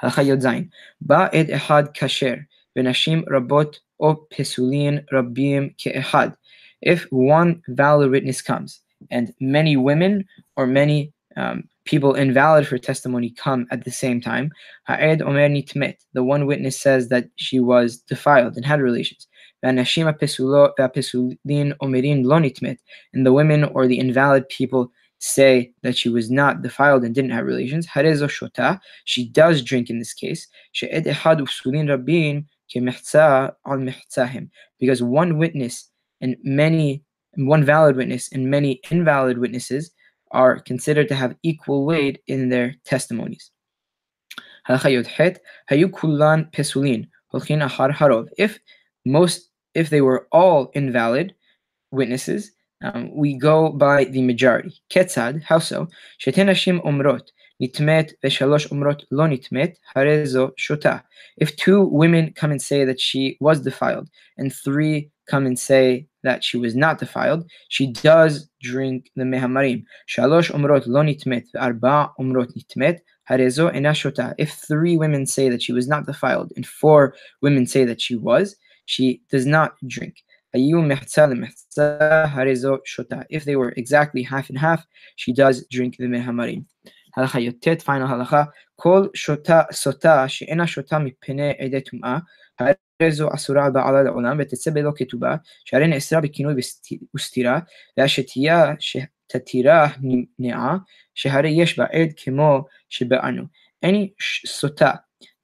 הלכה 0.01 0.23
י"ז 0.23 0.47
בא 1.01 1.27
עד 1.31 1.49
אחד 1.49 1.83
כשר 1.93 2.33
ונשים 2.75 3.23
רבות 3.35 3.79
או 3.99 4.27
פסולין 4.29 4.99
רבים 5.13 5.69
כאחד. 5.77 6.29
If 6.85 6.99
one 7.11 7.61
valid 7.69 8.09
witness 8.11 8.41
comes 8.41 8.81
and 9.11 9.33
many 9.41 9.75
women 9.75 10.25
or 10.55 10.65
many 10.65 11.11
um, 11.35 11.63
people 11.85 12.13
invalid 12.15 12.67
for 12.67 12.77
testimony 12.77 13.29
come 13.31 13.67
at 13.71 13.83
the 13.83 13.91
same 13.91 14.21
time, 14.21 14.51
ha'ed 14.87 15.21
omer 15.21 15.49
nitmet, 15.49 15.97
the 16.13 16.23
one 16.23 16.45
witness 16.45 16.79
says 16.79 17.09
that 17.09 17.25
she 17.35 17.59
was 17.59 17.97
defiled 17.97 18.55
and 18.55 18.65
had 18.65 18.79
relations. 18.81 19.27
And 19.61 19.77
the 19.77 19.83
women 23.39 23.63
or 23.65 23.87
the 23.87 23.99
invalid 23.99 24.47
people 24.47 24.91
say 25.24 25.72
that 25.82 25.96
she 25.96 26.10
was 26.10 26.30
not 26.30 26.60
defiled 26.60 27.02
and 27.02 27.14
didn't 27.14 27.30
have 27.30 27.46
relations, 27.46 27.86
harezo 27.86 28.28
shota, 28.28 28.78
she 29.04 29.26
does 29.26 29.62
drink 29.62 29.88
in 29.88 29.98
this 29.98 30.12
case. 30.12 30.46
Because 34.78 35.02
one 35.02 35.38
witness 35.38 35.90
and 36.20 36.36
many, 36.42 37.02
one 37.36 37.64
valid 37.64 37.96
witness 37.96 38.30
and 38.32 38.50
many 38.50 38.80
invalid 38.90 39.38
witnesses 39.38 39.90
are 40.32 40.60
considered 40.60 41.08
to 41.08 41.14
have 41.14 41.36
equal 41.42 41.86
weight 41.86 42.20
in 42.26 42.50
their 42.50 42.74
testimonies. 42.84 43.50
If 48.36 48.58
most, 49.06 49.50
if 49.74 49.90
they 49.90 50.00
were 50.00 50.28
all 50.32 50.70
invalid 50.74 51.34
witnesses, 51.90 52.52
um, 52.84 53.10
we 53.14 53.34
go 53.34 53.70
by 53.70 54.04
the 54.04 54.22
majority. 54.22 54.74
Ketzad, 54.90 55.42
how 55.42 55.58
so? 55.58 55.88
If 61.36 61.56
two 61.56 61.82
women 61.84 62.32
come 62.34 62.50
and 62.50 62.62
say 62.62 62.84
that 62.84 63.00
she 63.00 63.36
was 63.40 63.60
defiled, 63.60 64.08
and 64.36 64.52
three 64.52 65.10
come 65.26 65.46
and 65.46 65.58
say 65.58 66.06
that 66.22 66.44
she 66.44 66.58
was 66.58 66.76
not 66.76 66.98
defiled, 66.98 67.48
she 67.68 67.86
does 67.86 68.48
drink 68.60 69.10
the 69.16 69.24
mehamarim. 69.24 69.84
Shota. 73.28 74.34
If 74.38 74.52
three 74.52 74.96
women 74.96 75.26
say 75.26 75.48
that 75.48 75.62
she 75.62 75.72
was 75.72 75.88
not 75.88 76.06
defiled, 76.06 76.52
and 76.56 76.66
four 76.66 77.14
women 77.40 77.66
say 77.66 77.84
that 77.84 78.00
she 78.02 78.16
was, 78.16 78.56
she 78.86 79.22
does 79.30 79.46
not 79.46 79.74
drink. 79.86 80.16
If 83.35 83.43
they 83.45 83.55
were 83.55 83.71
exactly 83.77 84.23
half 84.23 84.49
and 84.49 84.57
half, 84.57 84.81
she 85.15 85.31
does 85.31 85.57
drink 85.71 85.93
the 85.97 86.07
mehamarim. 86.07 86.61
הלכה 87.17 87.39
י"ט, 87.39 87.67
final 87.67 88.09
הלכה, 88.09 88.43
כל 88.75 89.07
שותה 89.13 89.61
סוטה 89.71 90.27
שאינה 90.27 90.67
שותה 90.67 90.99
מפני 90.99 91.53
עדי 91.59 91.81
טומאה, 91.81 92.17
הרי 92.59 93.11
זו 93.11 93.29
אסורה 93.33 93.69
בעלה 93.69 94.03
לעולם 94.03 94.37
ותצא 94.39 94.71
בלא 94.71 94.91
כתובה, 94.95 95.35
שהרי 95.65 95.87
נאסרה 95.87 96.21
בכינוי 96.21 96.53
וסתירה, 97.15 97.59
והשתייה 97.97 98.73
שתתירה 98.79 99.87
נמנעה, 100.01 100.77
שהרי 101.15 101.49
יש 101.49 101.79
בה 101.79 101.85
עד 101.85 102.09
כמו 102.17 102.65
שבאנו. 102.89 103.43
Any 103.85 104.13
sota 104.47 104.93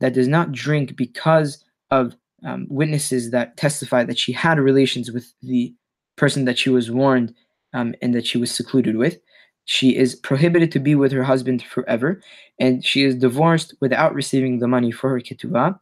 that 0.04 0.14
does 0.14 0.28
not 0.28 0.52
drink 0.52 0.96
because 0.96 1.64
of 1.94 2.16
um, 2.45 2.67
witnesses 2.69 3.31
that 3.31 3.57
testify 3.57 4.05
that 4.05 4.19
she 4.19 4.33
had 4.33 4.59
relations 4.59 5.11
with 5.11 5.33
the 5.43 5.75
person 6.17 6.45
that 6.45 6.59
she 6.59 6.71
was 6.71 6.91
warned 6.91 7.35
um, 7.73 7.95
and 8.03 8.15
that 8.15 8.27
she 8.27 8.39
was 8.39 8.51
secluded 8.51 8.97
with. 8.97 9.19
She 9.65 9.97
is 9.97 10.15
prohibited 10.15 10.73
to 10.73 10.81
be 10.81 10.95
with 10.95 11.13
her 11.13 11.23
husband 11.23 11.63
forever, 11.63 12.21
and 12.59 12.85
she 12.85 13.05
is 13.05 13.15
divorced 13.15 13.75
without 13.81 14.15
receiving 14.15 14.59
the 14.59 14.69
money 14.69 14.91
for 14.91 15.11
her 15.11 15.21
ketubah 15.21 15.79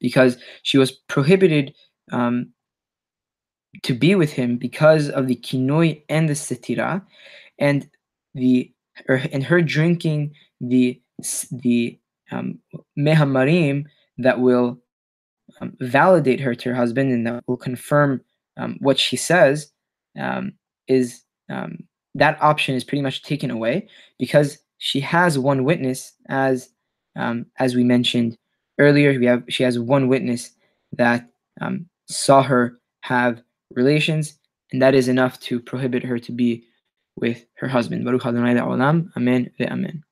because 0.00 0.36
she 0.62 0.76
was 0.76 0.92
prohibited 0.92 1.74
um, 2.12 2.52
to 3.82 3.94
be 3.94 4.14
with 4.14 4.32
him 4.32 4.56
because 4.56 5.08
of 5.08 5.28
the 5.28 5.36
kinoi 5.36 6.02
and 6.08 6.28
the 6.28 6.34
setira, 6.34 7.02
and 7.58 7.88
the 8.34 8.70
or, 9.08 9.22
and 9.32 9.44
her 9.44 9.62
drinking 9.62 10.34
the 10.60 11.00
the 11.50 11.98
um, 12.30 12.58
mehamarim 12.98 13.84
that 14.18 14.40
will 14.40 14.78
um, 15.60 15.76
validate 15.80 16.40
her 16.40 16.54
to 16.54 16.70
her 16.70 16.74
husband 16.74 17.12
and 17.12 17.26
that 17.26 17.44
will 17.46 17.56
confirm 17.56 18.20
um, 18.56 18.76
what 18.80 18.98
she 18.98 19.16
says 19.16 19.70
um, 20.18 20.52
is 20.88 21.22
um, 21.50 21.78
that 22.14 22.40
option 22.42 22.74
is 22.74 22.84
pretty 22.84 23.02
much 23.02 23.22
taken 23.22 23.50
away 23.50 23.88
because 24.18 24.58
she 24.78 25.00
has 25.00 25.38
one 25.38 25.64
witness 25.64 26.12
as 26.28 26.70
um, 27.16 27.46
as 27.58 27.74
we 27.74 27.84
mentioned 27.84 28.36
earlier 28.78 29.18
we 29.18 29.26
have 29.26 29.42
she 29.48 29.62
has 29.62 29.78
one 29.78 30.08
witness 30.08 30.50
that 30.92 31.28
saw 32.08 32.42
her 32.42 32.78
have 33.00 33.42
relations 33.74 34.38
and 34.72 34.82
that 34.82 34.94
is 34.94 35.08
enough 35.08 35.38
to 35.40 35.60
prohibit 35.60 36.02
her 36.02 36.18
to 36.18 36.32
be 36.32 36.64
with 37.16 37.46
her 37.54 37.68
husband. 37.68 38.04
Baruch 38.04 38.26
Amen 38.26 40.02